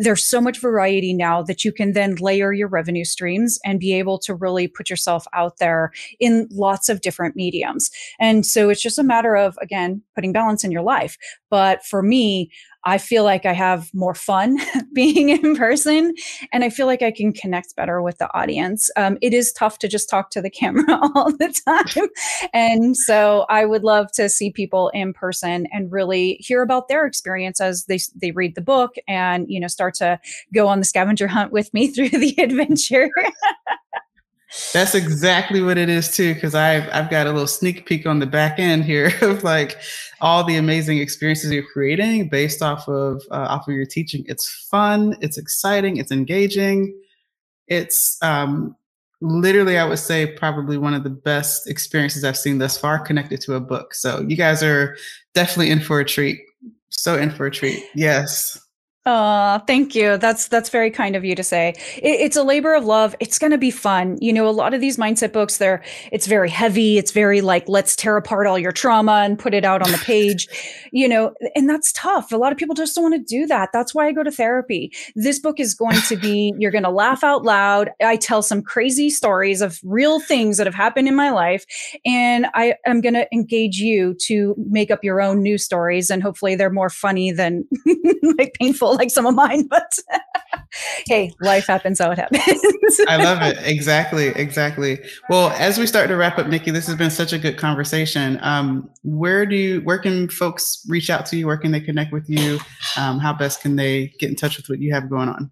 there's 0.00 0.24
so 0.24 0.40
much 0.40 0.60
variety 0.60 1.12
now 1.14 1.42
that 1.42 1.64
you 1.64 1.72
can 1.72 1.92
then 1.92 2.14
layer 2.16 2.52
your 2.52 2.68
revenue 2.68 3.04
streams 3.04 3.58
and 3.64 3.80
be 3.80 3.92
able 3.94 4.18
to 4.18 4.34
really 4.34 4.68
put 4.68 4.90
yourself 4.90 5.26
out 5.32 5.58
there 5.58 5.92
in 6.20 6.48
lots 6.50 6.88
of 6.88 7.00
different 7.00 7.36
mediums. 7.36 7.90
And 8.18 8.44
so 8.46 8.68
it's 8.68 8.82
just 8.82 8.98
a 8.98 9.02
matter 9.02 9.36
of, 9.36 9.56
again, 9.60 10.02
putting 10.14 10.32
balance 10.32 10.64
in 10.64 10.70
your 10.70 10.82
life. 10.82 11.16
But 11.50 11.84
for 11.84 12.02
me, 12.02 12.50
I 12.86 12.98
feel 12.98 13.24
like 13.24 13.44
I 13.44 13.52
have 13.52 13.92
more 13.92 14.14
fun 14.14 14.58
being 14.92 15.30
in 15.30 15.56
person 15.56 16.14
and 16.52 16.62
I 16.62 16.70
feel 16.70 16.86
like 16.86 17.02
I 17.02 17.10
can 17.10 17.32
connect 17.32 17.74
better 17.74 18.00
with 18.00 18.18
the 18.18 18.32
audience. 18.32 18.88
Um, 18.96 19.18
it 19.20 19.34
is 19.34 19.52
tough 19.52 19.80
to 19.80 19.88
just 19.88 20.08
talk 20.08 20.30
to 20.30 20.40
the 20.40 20.50
camera 20.56 20.98
all 21.14 21.32
the 21.32 21.52
time. 21.66 22.08
And 22.54 22.96
so 22.96 23.44
I 23.50 23.64
would 23.64 23.82
love 23.82 24.12
to 24.12 24.28
see 24.28 24.52
people 24.52 24.90
in 24.90 25.12
person 25.12 25.66
and 25.72 25.90
really 25.90 26.34
hear 26.34 26.62
about 26.62 26.86
their 26.86 27.06
experience 27.06 27.60
as 27.60 27.86
they, 27.86 27.98
they 28.14 28.30
read 28.30 28.54
the 28.54 28.60
book 28.60 28.94
and, 29.08 29.46
you 29.48 29.58
know, 29.58 29.66
start 29.66 29.94
to 29.94 30.20
go 30.54 30.68
on 30.68 30.78
the 30.78 30.84
scavenger 30.84 31.26
hunt 31.26 31.50
with 31.50 31.74
me 31.74 31.88
through 31.92 32.10
the 32.10 32.36
adventure. 32.38 33.10
That's 34.72 34.94
exactly 34.94 35.62
what 35.62 35.78
it 35.78 35.88
is 35.88 36.10
too, 36.10 36.34
because 36.34 36.54
I've 36.54 36.88
I've 36.92 37.10
got 37.10 37.26
a 37.26 37.32
little 37.32 37.46
sneak 37.46 37.86
peek 37.86 38.06
on 38.06 38.18
the 38.18 38.26
back 38.26 38.58
end 38.58 38.84
here 38.84 39.12
of 39.22 39.44
like 39.44 39.78
all 40.20 40.44
the 40.44 40.56
amazing 40.56 40.98
experiences 40.98 41.50
you're 41.52 41.66
creating 41.72 42.28
based 42.28 42.62
off 42.62 42.88
of 42.88 43.22
uh, 43.30 43.46
off 43.48 43.68
of 43.68 43.74
your 43.74 43.86
teaching. 43.86 44.24
It's 44.26 44.66
fun, 44.70 45.16
it's 45.20 45.38
exciting, 45.38 45.98
it's 45.98 46.12
engaging. 46.12 46.98
It's 47.68 48.16
um, 48.22 48.76
literally, 49.20 49.78
I 49.78 49.86
would 49.86 49.98
say, 49.98 50.26
probably 50.26 50.78
one 50.78 50.94
of 50.94 51.04
the 51.04 51.10
best 51.10 51.68
experiences 51.68 52.24
I've 52.24 52.36
seen 52.36 52.58
thus 52.58 52.78
far 52.78 52.98
connected 52.98 53.40
to 53.42 53.54
a 53.54 53.60
book. 53.60 53.94
So 53.94 54.20
you 54.20 54.36
guys 54.36 54.62
are 54.62 54.96
definitely 55.34 55.70
in 55.70 55.80
for 55.80 56.00
a 56.00 56.04
treat. 56.04 56.40
So 56.90 57.16
in 57.16 57.30
for 57.30 57.46
a 57.46 57.50
treat. 57.50 57.82
Yes. 57.94 58.60
Oh, 59.08 59.60
thank 59.68 59.94
you. 59.94 60.18
That's 60.18 60.48
that's 60.48 60.68
very 60.68 60.90
kind 60.90 61.14
of 61.14 61.24
you 61.24 61.36
to 61.36 61.44
say. 61.44 61.74
It, 61.98 62.20
it's 62.22 62.36
a 62.36 62.42
labor 62.42 62.74
of 62.74 62.84
love. 62.84 63.14
It's 63.20 63.38
going 63.38 63.52
to 63.52 63.58
be 63.58 63.70
fun. 63.70 64.18
You 64.20 64.32
know, 64.32 64.48
a 64.48 64.50
lot 64.50 64.74
of 64.74 64.80
these 64.80 64.96
mindset 64.96 65.32
books, 65.32 65.58
they're 65.58 65.84
it's 66.10 66.26
very 66.26 66.50
heavy. 66.50 66.98
It's 66.98 67.12
very 67.12 67.40
like 67.40 67.68
let's 67.68 67.94
tear 67.94 68.16
apart 68.16 68.48
all 68.48 68.58
your 68.58 68.72
trauma 68.72 69.22
and 69.24 69.38
put 69.38 69.54
it 69.54 69.64
out 69.64 69.80
on 69.80 69.92
the 69.92 69.98
page. 69.98 70.48
you 70.92 71.06
know, 71.08 71.32
and 71.54 71.70
that's 71.70 71.92
tough. 71.92 72.32
A 72.32 72.36
lot 72.36 72.50
of 72.50 72.58
people 72.58 72.74
just 72.74 72.96
don't 72.96 73.04
want 73.04 73.14
to 73.14 73.36
do 73.36 73.46
that. 73.46 73.68
That's 73.72 73.94
why 73.94 74.08
I 74.08 74.12
go 74.12 74.24
to 74.24 74.32
therapy. 74.32 74.92
This 75.14 75.38
book 75.38 75.60
is 75.60 75.72
going 75.72 76.00
to 76.08 76.16
be 76.16 76.52
you're 76.58 76.72
going 76.72 76.82
to 76.82 76.90
laugh 76.90 77.22
out 77.22 77.44
loud. 77.44 77.90
I 78.02 78.16
tell 78.16 78.42
some 78.42 78.60
crazy 78.60 79.08
stories 79.08 79.60
of 79.60 79.78
real 79.84 80.18
things 80.18 80.56
that 80.56 80.66
have 80.66 80.74
happened 80.74 81.06
in 81.06 81.14
my 81.14 81.30
life, 81.30 81.64
and 82.04 82.46
I 82.54 82.74
am 82.84 83.00
going 83.02 83.14
to 83.14 83.32
engage 83.32 83.76
you 83.76 84.14
to 84.22 84.56
make 84.68 84.90
up 84.90 85.04
your 85.04 85.20
own 85.20 85.42
new 85.42 85.58
stories, 85.58 86.10
and 86.10 86.24
hopefully 86.24 86.56
they're 86.56 86.70
more 86.70 86.90
funny 86.90 87.30
than 87.30 87.68
like 88.36 88.52
painful 88.54 88.95
like 89.00 89.10
some 89.10 89.26
of 89.26 89.34
mine, 89.34 89.66
but 89.68 89.98
hey, 91.06 91.32
life 91.40 91.66
happens 91.66 91.98
how 91.98 92.10
it 92.10 92.18
happens. 92.18 92.42
I 93.08 93.16
love 93.16 93.42
it. 93.42 93.56
Exactly. 93.76 94.28
Exactly. 94.28 94.98
Well, 95.28 95.50
as 95.50 95.78
we 95.78 95.86
start 95.86 96.08
to 96.08 96.16
wrap 96.16 96.38
up, 96.38 96.46
Nikki, 96.46 96.70
this 96.70 96.86
has 96.86 96.96
been 96.96 97.10
such 97.10 97.32
a 97.32 97.38
good 97.38 97.58
conversation. 97.58 98.38
Um, 98.42 98.88
where 99.02 99.44
do 99.44 99.54
you, 99.54 99.80
where 99.80 99.98
can 99.98 100.28
folks 100.28 100.84
reach 100.88 101.10
out 101.10 101.26
to 101.26 101.36
you? 101.36 101.46
Where 101.46 101.58
can 101.58 101.72
they 101.72 101.80
connect 101.80 102.12
with 102.12 102.28
you? 102.28 102.58
Um, 102.96 103.18
how 103.18 103.32
best 103.32 103.60
can 103.60 103.76
they 103.76 104.12
get 104.18 104.30
in 104.30 104.36
touch 104.36 104.56
with 104.56 104.68
what 104.68 104.80
you 104.80 104.94
have 104.94 105.10
going 105.10 105.28
on? 105.28 105.50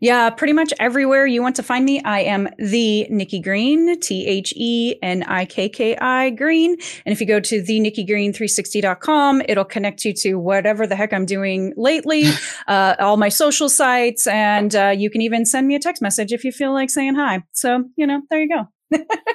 Yeah, 0.00 0.30
pretty 0.30 0.52
much 0.52 0.72
everywhere 0.78 1.26
you 1.26 1.42
want 1.42 1.56
to 1.56 1.62
find 1.62 1.84
me. 1.84 2.02
I 2.02 2.20
am 2.20 2.48
the 2.58 3.06
Nikki 3.10 3.40
Green, 3.40 3.98
T 4.00 4.26
H 4.26 4.52
E 4.56 4.96
N 5.02 5.22
I 5.24 5.44
K 5.44 5.68
K 5.68 5.96
I 5.96 6.30
Green. 6.30 6.76
And 7.04 7.12
if 7.12 7.20
you 7.20 7.26
go 7.26 7.40
to 7.40 7.62
the 7.62 7.80
Nikki 7.80 8.04
Green 8.04 8.32
360.com, 8.32 9.42
it'll 9.48 9.64
connect 9.64 10.04
you 10.04 10.12
to 10.14 10.34
whatever 10.34 10.86
the 10.86 10.96
heck 10.96 11.12
I'm 11.12 11.26
doing 11.26 11.72
lately, 11.76 12.24
uh, 12.68 12.96
all 12.98 13.16
my 13.16 13.28
social 13.28 13.68
sites, 13.68 14.26
and 14.26 14.74
uh, 14.74 14.94
you 14.96 15.10
can 15.10 15.20
even 15.20 15.44
send 15.44 15.66
me 15.66 15.74
a 15.74 15.80
text 15.80 16.02
message 16.02 16.32
if 16.32 16.44
you 16.44 16.52
feel 16.52 16.72
like 16.72 16.90
saying 16.90 17.14
hi. 17.14 17.42
So, 17.52 17.84
you 17.96 18.06
know, 18.06 18.22
there 18.30 18.40
you 18.40 18.48
go. 18.48 18.73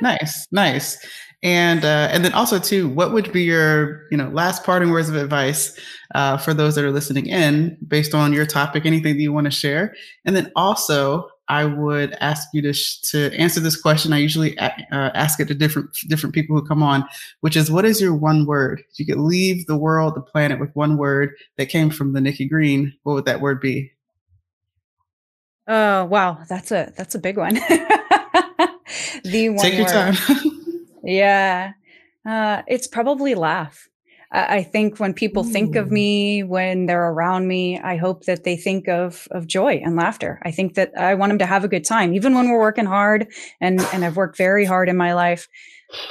Nice, 0.02 0.48
nice. 0.52 1.06
And 1.42 1.86
uh, 1.86 2.10
and 2.12 2.26
then 2.26 2.34
also 2.34 2.60
too, 2.60 2.90
what 2.90 3.14
would 3.14 3.32
be 3.32 3.44
your 3.44 4.08
you 4.12 4.18
know 4.18 4.28
last 4.30 4.64
parting 4.66 4.90
words 4.90 5.08
of 5.08 5.16
advice 5.16 5.78
uh, 6.14 6.38
for 6.38 6.54
those 6.54 6.76
that 6.76 6.84
are 6.84 6.92
listening 6.92 7.28
in, 7.28 7.78
based 7.88 8.14
on 8.14 8.34
your 8.34 8.46
topic, 8.46 8.86
anything 8.86 9.16
that 9.16 9.22
you 9.22 9.32
want 9.32 9.46
to 9.46 9.52
share? 9.52 9.96
And 10.26 10.36
then 10.36 10.52
also, 10.58 11.30
I 11.48 11.64
would 11.64 12.12
ask 12.20 12.50
you 12.54 12.62
to 12.64 12.74
sh- 12.74 13.00
to 13.12 13.34
answer 13.38 13.62
this 13.62 13.80
question. 13.80 14.12
I 14.12 14.18
usually 14.18 14.58
a- 14.58 14.86
uh, 14.92 15.12
ask 15.14 15.40
it 15.40 15.48
to 15.48 15.56
different 15.56 15.90
different 16.10 16.36
people 16.36 16.58
who 16.58 16.66
come 16.66 16.84
on, 16.84 17.06
which 17.40 17.56
is, 17.56 17.72
what 17.72 17.86
is 17.86 18.02
your 18.02 18.14
one 18.14 18.46
word? 18.46 18.84
If 18.92 19.00
you 19.00 19.06
could 19.06 19.22
leave 19.22 19.66
the 19.66 19.78
world, 19.78 20.16
the 20.16 20.22
planet, 20.22 20.60
with 20.60 20.76
one 20.76 20.98
word 20.98 21.32
that 21.58 21.68
came 21.68 21.90
from 21.90 22.12
the 22.12 22.20
Nikki 22.20 22.50
Green, 22.50 22.94
what 23.04 23.14
would 23.14 23.26
that 23.26 23.40
word 23.40 23.62
be? 23.62 23.94
Oh 25.70 26.04
wow, 26.06 26.40
that's 26.50 26.72
a 26.72 26.92
that's 26.98 27.16
a 27.16 27.20
big 27.20 27.38
one. 27.38 27.60
the 29.24 29.50
one 29.50 29.64
take 29.64 29.76
your 29.76 29.86
word. 29.86 30.16
time. 30.16 30.16
Yeah. 31.02 31.72
Uh, 32.28 32.62
it's 32.68 32.86
probably 32.88 33.34
laugh. 33.34 33.88
I, 34.32 34.58
I 34.58 34.64
think 34.64 35.00
when 35.00 35.14
people 35.14 35.46
Ooh. 35.46 35.52
think 35.52 35.76
of 35.76 35.92
me, 35.92 36.44
when 36.44 36.86
they're 36.86 37.10
around 37.10 37.48
me, 37.48 37.80
I 37.80 37.96
hope 37.96 38.26
that 38.26 38.44
they 38.44 38.58
think 38.58 38.88
of 38.88 39.28
of 39.32 39.48
joy 39.48 39.82
and 39.84 39.96
laughter. 39.96 40.42
I 40.44 40.52
think 40.52 40.76
that 40.76 40.92
I 40.98 41.16
want 41.16 41.32
them 41.32 41.40
to 41.40 41.46
have 41.46 41.64
a 41.64 41.70
good 41.70 41.86
time, 41.86 42.14
even 42.14 42.36
when 42.36 42.50
we're 42.50 42.60
working 42.60 42.86
hard. 42.86 43.28
And 43.62 43.80
and 43.94 44.04
I've 44.06 44.18
worked 44.18 44.38
very 44.38 44.66
hard 44.66 44.90
in 44.90 44.98
my 44.98 45.14
life. 45.14 45.48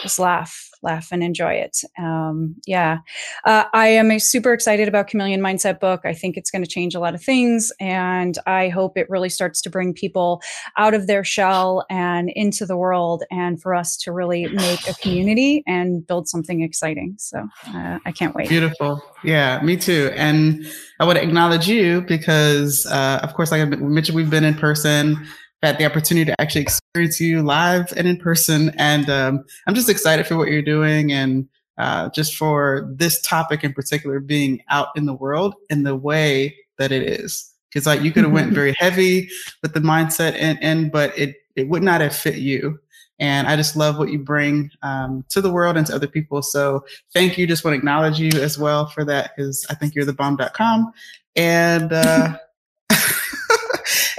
Just 0.02 0.18
laugh 0.18 0.68
laugh 0.82 1.08
and 1.10 1.22
enjoy 1.22 1.52
it. 1.52 1.78
Um, 1.98 2.56
yeah, 2.66 2.98
uh, 3.44 3.64
I 3.72 3.88
am 3.88 4.18
super 4.18 4.52
excited 4.52 4.88
about 4.88 5.08
Chameleon 5.08 5.40
Mindset 5.40 5.80
book. 5.80 6.02
I 6.04 6.14
think 6.14 6.36
it's 6.36 6.50
going 6.50 6.62
to 6.62 6.70
change 6.70 6.94
a 6.94 7.00
lot 7.00 7.14
of 7.14 7.22
things, 7.22 7.72
and 7.80 8.38
I 8.46 8.68
hope 8.68 8.96
it 8.96 9.08
really 9.10 9.28
starts 9.28 9.60
to 9.62 9.70
bring 9.70 9.92
people 9.92 10.42
out 10.76 10.94
of 10.94 11.06
their 11.06 11.24
shell 11.24 11.84
and 11.90 12.30
into 12.30 12.66
the 12.66 12.76
world, 12.76 13.24
and 13.30 13.60
for 13.60 13.74
us 13.74 13.96
to 13.98 14.12
really 14.12 14.46
make 14.48 14.88
a 14.88 14.94
community 14.94 15.62
and 15.66 16.06
build 16.06 16.28
something 16.28 16.62
exciting. 16.62 17.16
So 17.18 17.48
uh, 17.68 17.98
I 18.04 18.12
can't 18.12 18.34
wait. 18.34 18.48
Beautiful. 18.48 19.02
Yeah, 19.24 19.60
me 19.62 19.76
too. 19.76 20.10
And 20.14 20.66
I 21.00 21.04
want 21.04 21.18
to 21.18 21.24
acknowledge 21.24 21.68
you 21.68 22.02
because, 22.02 22.86
uh, 22.86 23.20
of 23.22 23.34
course, 23.34 23.50
like 23.50 23.62
I 23.62 23.64
mentioned, 23.64 24.16
we've 24.16 24.30
been 24.30 24.44
in 24.44 24.54
person 24.54 25.26
had 25.62 25.78
the 25.78 25.86
opportunity 25.86 26.24
to 26.26 26.40
actually 26.40 26.62
experience 26.62 27.20
you 27.20 27.42
live 27.42 27.92
and 27.96 28.06
in 28.06 28.16
person. 28.16 28.72
And 28.76 29.10
um, 29.10 29.44
I'm 29.66 29.74
just 29.74 29.88
excited 29.88 30.26
for 30.26 30.36
what 30.36 30.48
you're 30.48 30.62
doing 30.62 31.12
and 31.12 31.48
uh, 31.78 32.10
just 32.10 32.36
for 32.36 32.92
this 32.96 33.20
topic 33.22 33.64
in 33.64 33.72
particular 33.72 34.20
being 34.20 34.62
out 34.68 34.88
in 34.96 35.06
the 35.06 35.14
world 35.14 35.54
in 35.70 35.82
the 35.82 35.96
way 35.96 36.56
that 36.78 36.92
it 36.92 37.02
is. 37.02 37.52
Because 37.68 37.86
like 37.86 38.02
you 38.02 38.12
could 38.12 38.24
have 38.24 38.32
went 38.32 38.52
very 38.54 38.74
heavy 38.78 39.28
with 39.62 39.74
the 39.74 39.80
mindset 39.80 40.34
and, 40.38 40.58
and 40.62 40.90
but 40.92 41.16
it 41.18 41.36
it 41.56 41.68
would 41.68 41.82
not 41.82 42.00
have 42.00 42.14
fit 42.14 42.36
you. 42.36 42.78
And 43.20 43.48
I 43.48 43.56
just 43.56 43.74
love 43.74 43.98
what 43.98 44.10
you 44.10 44.18
bring 44.20 44.70
um, 44.82 45.24
to 45.30 45.40
the 45.40 45.50
world 45.50 45.76
and 45.76 45.84
to 45.88 45.94
other 45.94 46.06
people. 46.06 46.40
So 46.40 46.84
thank 47.12 47.36
you. 47.36 47.48
Just 47.48 47.64
want 47.64 47.74
to 47.74 47.78
acknowledge 47.78 48.20
you 48.20 48.30
as 48.40 48.56
well 48.56 48.86
for 48.86 49.04
that 49.06 49.32
because 49.36 49.66
I 49.68 49.74
think 49.74 49.96
you're 49.96 50.04
the 50.04 50.12
bomb.com. 50.12 50.92
And 51.34 51.92
uh, 51.92 52.38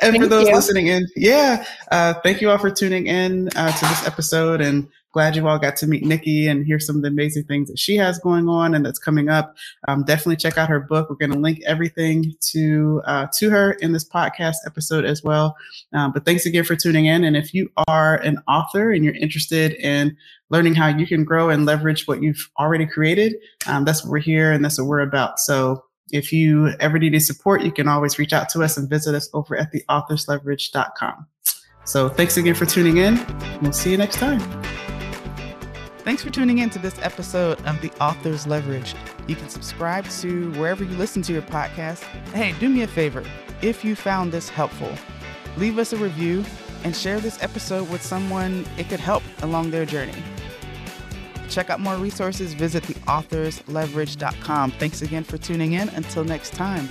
and 0.01 0.11
thank 0.13 0.23
for 0.23 0.29
those 0.29 0.47
you. 0.47 0.55
listening 0.55 0.87
in, 0.87 1.07
yeah, 1.15 1.65
uh, 1.91 2.13
thank 2.23 2.41
you 2.41 2.49
all 2.49 2.57
for 2.57 2.71
tuning 2.71 3.07
in 3.07 3.49
uh, 3.55 3.71
to 3.71 3.85
this 3.85 4.07
episode 4.07 4.61
and 4.61 4.87
glad 5.11 5.35
you 5.35 5.47
all 5.47 5.57
got 5.57 5.75
to 5.77 5.87
meet 5.87 6.03
Nikki 6.03 6.47
and 6.47 6.65
hear 6.65 6.79
some 6.79 6.95
of 6.95 7.01
the 7.01 7.07
amazing 7.07 7.43
things 7.43 7.69
that 7.69 7.79
she 7.79 7.95
has 7.95 8.19
going 8.19 8.47
on 8.47 8.75
and 8.75 8.85
that's 8.85 8.99
coming 8.99 9.29
up. 9.29 9.55
Um, 9.87 10.03
definitely 10.03 10.35
check 10.35 10.57
out 10.57 10.69
her 10.69 10.79
book. 10.79 11.09
We're 11.09 11.15
going 11.15 11.31
to 11.31 11.39
link 11.39 11.61
everything 11.65 12.35
to 12.51 13.01
uh, 13.05 13.27
to 13.33 13.49
her 13.49 13.73
in 13.73 13.91
this 13.91 14.07
podcast 14.07 14.57
episode 14.65 15.05
as 15.05 15.23
well. 15.23 15.55
Um, 15.93 16.11
but 16.11 16.25
thanks 16.25 16.45
again 16.45 16.63
for 16.63 16.75
tuning 16.75 17.05
in. 17.05 17.23
And 17.23 17.35
if 17.35 17.53
you 17.53 17.71
are 17.87 18.15
an 18.17 18.41
author 18.47 18.91
and 18.91 19.03
you're 19.03 19.15
interested 19.15 19.73
in 19.73 20.15
learning 20.49 20.75
how 20.75 20.87
you 20.87 21.05
can 21.05 21.23
grow 21.23 21.49
and 21.49 21.65
leverage 21.65 22.07
what 22.07 22.21
you've 22.21 22.49
already 22.59 22.85
created, 22.85 23.35
um, 23.67 23.85
that's 23.85 24.03
what 24.03 24.11
we're 24.11 24.19
here 24.19 24.51
and 24.51 24.63
that's 24.63 24.79
what 24.79 24.87
we're 24.87 25.01
about. 25.01 25.39
So 25.39 25.83
if 26.11 26.31
you 26.31 26.69
ever 26.79 26.99
need 26.99 27.07
any 27.07 27.19
support, 27.19 27.63
you 27.63 27.71
can 27.71 27.87
always 27.87 28.19
reach 28.19 28.33
out 28.33 28.49
to 28.49 28.63
us 28.63 28.77
and 28.77 28.89
visit 28.89 29.15
us 29.15 29.29
over 29.33 29.55
at 29.55 29.71
theauthorsleverage.com. 29.73 31.27
So 31.85 32.09
thanks 32.09 32.37
again 32.37 32.55
for 32.55 32.65
tuning 32.65 32.97
in. 32.97 33.19
We'll 33.61 33.73
see 33.73 33.91
you 33.91 33.97
next 33.97 34.17
time. 34.17 34.39
Thanks 35.99 36.23
for 36.23 36.29
tuning 36.29 36.59
in 36.59 36.69
to 36.71 36.79
this 36.79 36.97
episode 37.01 37.59
of 37.65 37.81
The 37.81 37.91
Author's 38.01 38.47
Leverage. 38.47 38.95
You 39.27 39.35
can 39.35 39.49
subscribe 39.49 40.07
to 40.21 40.51
wherever 40.53 40.83
you 40.83 40.95
listen 40.97 41.21
to 41.23 41.33
your 41.33 41.41
podcast. 41.43 42.03
Hey, 42.33 42.53
do 42.59 42.69
me 42.69 42.81
a 42.83 42.87
favor. 42.87 43.23
If 43.61 43.83
you 43.83 43.95
found 43.95 44.31
this 44.31 44.49
helpful, 44.49 44.91
leave 45.57 45.77
us 45.77 45.93
a 45.93 45.97
review 45.97 46.43
and 46.83 46.95
share 46.95 47.19
this 47.19 47.41
episode 47.43 47.89
with 47.89 48.01
someone 48.01 48.65
it 48.77 48.87
could 48.89 48.99
help 48.99 49.23
along 49.41 49.71
their 49.71 49.85
journey 49.85 50.15
check 51.49 51.69
out 51.69 51.79
more 51.79 51.95
resources, 51.95 52.53
visit 52.53 52.83
theauthorsleverage.com. 52.83 54.71
Thanks 54.71 55.01
again 55.01 55.23
for 55.23 55.37
tuning 55.37 55.73
in. 55.73 55.89
Until 55.89 56.23
next 56.23 56.53
time. 56.53 56.87